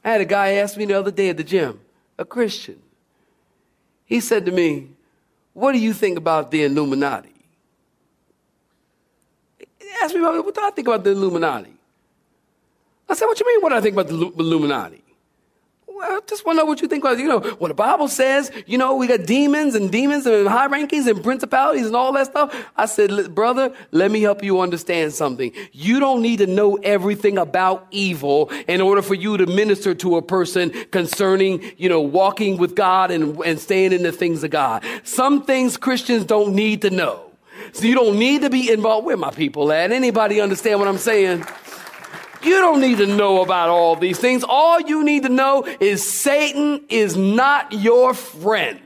I 0.04 0.10
had 0.10 0.20
a 0.20 0.24
guy 0.24 0.54
ask 0.54 0.76
me 0.76 0.84
the 0.84 0.94
other 0.94 1.12
day 1.12 1.28
at 1.28 1.36
the 1.36 1.44
gym, 1.44 1.78
a 2.18 2.24
Christian. 2.24 2.82
He 4.04 4.18
said 4.18 4.46
to 4.46 4.52
me, 4.52 4.88
What 5.52 5.70
do 5.70 5.78
you 5.78 5.92
think 5.92 6.18
about 6.18 6.50
the 6.50 6.64
Illuminati? 6.64 7.46
He 9.78 9.86
asked 10.02 10.12
me, 10.12 10.22
What 10.22 10.52
do 10.52 10.60
I 10.60 10.70
think 10.72 10.88
about 10.88 11.04
the 11.04 11.12
Illuminati? 11.12 11.72
I 13.08 13.14
said, 13.14 13.26
What 13.26 13.38
do 13.38 13.44
you 13.46 13.54
mean, 13.54 13.62
what 13.62 13.68
do 13.68 13.76
I 13.76 13.80
think 13.80 13.94
about 13.94 14.08
the 14.08 14.42
Illuminati? 14.42 15.04
Well, 16.00 16.16
I 16.16 16.20
just 16.26 16.46
want 16.46 16.56
to 16.56 16.62
know 16.62 16.64
what 16.64 16.80
you 16.80 16.88
think 16.88 17.04
about, 17.04 17.18
you 17.18 17.28
know, 17.28 17.40
what 17.40 17.68
the 17.68 17.74
Bible 17.74 18.08
says, 18.08 18.50
you 18.64 18.78
know, 18.78 18.94
we 18.96 19.06
got 19.06 19.26
demons 19.26 19.74
and 19.74 19.92
demons 19.92 20.24
and 20.24 20.48
high 20.48 20.66
rankings 20.66 21.06
and 21.06 21.22
principalities 21.22 21.84
and 21.84 21.94
all 21.94 22.10
that 22.14 22.28
stuff. 22.28 22.70
I 22.74 22.86
said, 22.86 23.34
brother, 23.34 23.74
let 23.90 24.10
me 24.10 24.22
help 24.22 24.42
you 24.42 24.60
understand 24.60 25.12
something. 25.12 25.52
You 25.72 26.00
don't 26.00 26.22
need 26.22 26.38
to 26.38 26.46
know 26.46 26.76
everything 26.76 27.36
about 27.36 27.86
evil 27.90 28.48
in 28.66 28.80
order 28.80 29.02
for 29.02 29.12
you 29.12 29.36
to 29.36 29.44
minister 29.44 29.94
to 29.96 30.16
a 30.16 30.22
person 30.22 30.70
concerning, 30.90 31.70
you 31.76 31.90
know, 31.90 32.00
walking 32.00 32.56
with 32.56 32.74
God 32.74 33.10
and, 33.10 33.38
and 33.40 33.60
staying 33.60 33.92
in 33.92 34.02
the 34.02 34.10
things 34.10 34.42
of 34.42 34.50
God. 34.50 34.82
Some 35.04 35.42
things 35.42 35.76
Christians 35.76 36.24
don't 36.24 36.54
need 36.54 36.80
to 36.80 36.88
know. 36.88 37.30
So 37.74 37.84
you 37.84 37.94
don't 37.94 38.18
need 38.18 38.40
to 38.40 38.48
be 38.48 38.72
involved. 38.72 39.04
Where 39.04 39.18
my 39.18 39.32
people 39.32 39.70
at? 39.70 39.92
Anybody 39.92 40.40
understand 40.40 40.78
what 40.78 40.88
I'm 40.88 40.96
saying? 40.96 41.44
You 42.42 42.60
don't 42.60 42.80
need 42.80 42.98
to 42.98 43.06
know 43.06 43.42
about 43.42 43.68
all 43.68 43.96
these 43.96 44.18
things. 44.18 44.44
All 44.44 44.80
you 44.80 45.04
need 45.04 45.24
to 45.24 45.28
know 45.28 45.64
is 45.78 46.08
Satan 46.08 46.84
is 46.88 47.16
not 47.16 47.72
your 47.72 48.14
friend. 48.14 48.80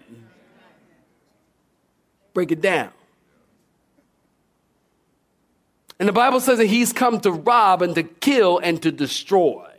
Break 2.33 2.51
it 2.51 2.61
down. 2.61 2.91
And 6.01 6.09
the 6.09 6.13
Bible 6.13 6.41
says 6.41 6.59
that 6.59 6.67
he's 6.67 6.93
come 6.93 7.21
to 7.21 7.31
rob 7.31 7.81
and 7.81 7.95
to 7.95 8.03
kill 8.03 8.59
and 8.59 8.83
to 8.83 8.91
destroy. 8.91 9.74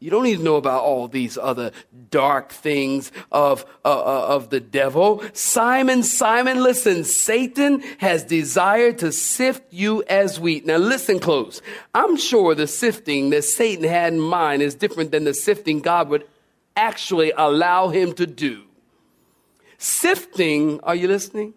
You 0.00 0.10
don't 0.10 0.22
need 0.22 0.36
to 0.36 0.44
know 0.44 0.56
about 0.56 0.84
all 0.84 1.08
these 1.08 1.36
other 1.36 1.72
dark 2.10 2.52
things 2.52 3.10
of, 3.32 3.64
uh, 3.84 3.88
uh, 3.88 4.26
of 4.28 4.48
the 4.48 4.60
devil. 4.60 5.24
Simon, 5.32 6.04
Simon, 6.04 6.62
listen, 6.62 7.02
Satan 7.02 7.80
has 7.98 8.22
desired 8.22 8.98
to 8.98 9.10
sift 9.10 9.72
you 9.72 10.04
as 10.04 10.38
wheat. 10.38 10.64
Now 10.64 10.76
listen 10.76 11.18
close. 11.18 11.60
I'm 11.94 12.16
sure 12.16 12.54
the 12.54 12.68
sifting 12.68 13.30
that 13.30 13.42
Satan 13.42 13.84
had 13.84 14.12
in 14.12 14.20
mind 14.20 14.62
is 14.62 14.76
different 14.76 15.10
than 15.10 15.24
the 15.24 15.34
sifting 15.34 15.80
God 15.80 16.08
would 16.10 16.28
actually 16.76 17.32
allow 17.36 17.88
him 17.88 18.12
to 18.14 18.26
do. 18.26 18.62
Sifting, 19.78 20.80
are 20.80 20.94
you 20.94 21.08
listening? 21.08 21.54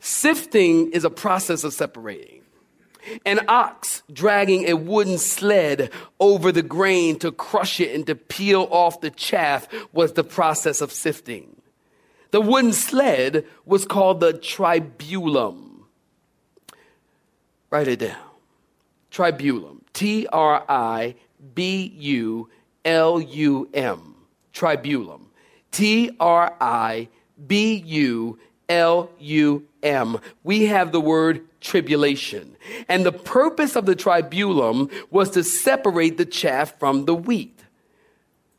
Sifting 0.00 0.92
is 0.92 1.04
a 1.04 1.10
process 1.10 1.62
of 1.64 1.74
separating. 1.74 2.40
An 3.24 3.40
ox 3.48 4.02
dragging 4.12 4.68
a 4.68 4.74
wooden 4.74 5.18
sled 5.18 5.90
over 6.18 6.52
the 6.52 6.62
grain 6.62 7.18
to 7.20 7.32
crush 7.32 7.80
it 7.80 7.94
and 7.94 8.06
to 8.06 8.14
peel 8.14 8.68
off 8.70 9.00
the 9.00 9.10
chaff 9.10 9.68
was 9.92 10.12
the 10.12 10.24
process 10.24 10.80
of 10.80 10.92
sifting. 10.92 11.60
The 12.30 12.40
wooden 12.40 12.72
sled 12.72 13.44
was 13.64 13.84
called 13.84 14.20
the 14.20 14.32
tribulum. 14.32 15.82
Write 17.70 17.88
it 17.88 18.00
down. 18.00 18.16
Tribulum. 19.10 19.80
T 19.92 20.26
R 20.32 20.64
I 20.68 21.14
B 21.54 21.92
U 21.96 22.48
L 22.84 23.20
U 23.20 23.68
M. 23.74 24.14
Tribulum. 24.52 25.22
T 25.70 26.10
R 26.20 26.54
I 26.60 27.08
B 27.46 27.82
U 27.86 28.38
L 28.70 29.10
U 29.18 29.66
M. 29.82 30.18
We 30.44 30.66
have 30.66 30.92
the 30.92 31.00
word 31.00 31.42
tribulation. 31.60 32.56
And 32.88 33.04
the 33.04 33.12
purpose 33.12 33.76
of 33.76 33.84
the 33.84 33.96
tribulum 33.96 34.90
was 35.10 35.30
to 35.30 35.44
separate 35.44 36.16
the 36.16 36.24
chaff 36.24 36.78
from 36.78 37.04
the 37.04 37.14
wheat. 37.14 37.58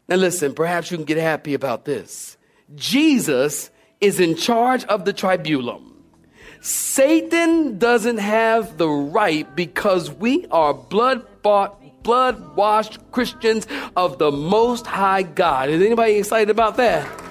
Now, 0.08 0.18
listen, 0.18 0.54
perhaps 0.54 0.92
you 0.92 0.98
can 0.98 1.06
get 1.06 1.18
happy 1.18 1.54
about 1.54 1.86
this. 1.86 2.38
Jesus 2.76 3.72
is 4.02 4.20
in 4.20 4.36
charge 4.36 4.84
of 4.86 5.06
the 5.06 5.14
tribulum. 5.14 5.94
Satan 6.60 7.80
doesn't 7.80 8.18
have 8.18 8.78
the 8.78 8.90
right 8.90 9.56
because 9.56 10.12
we 10.12 10.46
are 10.48 10.74
blood 10.74 11.26
bought, 11.42 12.04
blood 12.04 12.56
washed 12.56 13.00
Christians 13.12 13.66
of 13.96 14.20
the 14.20 14.32
Most 14.32 14.86
High 14.86 15.24
God. 15.24 15.70
Is 15.70 15.82
anybody 15.82 16.16
excited 16.16 16.50
about 16.50 16.78
that? 16.78 17.31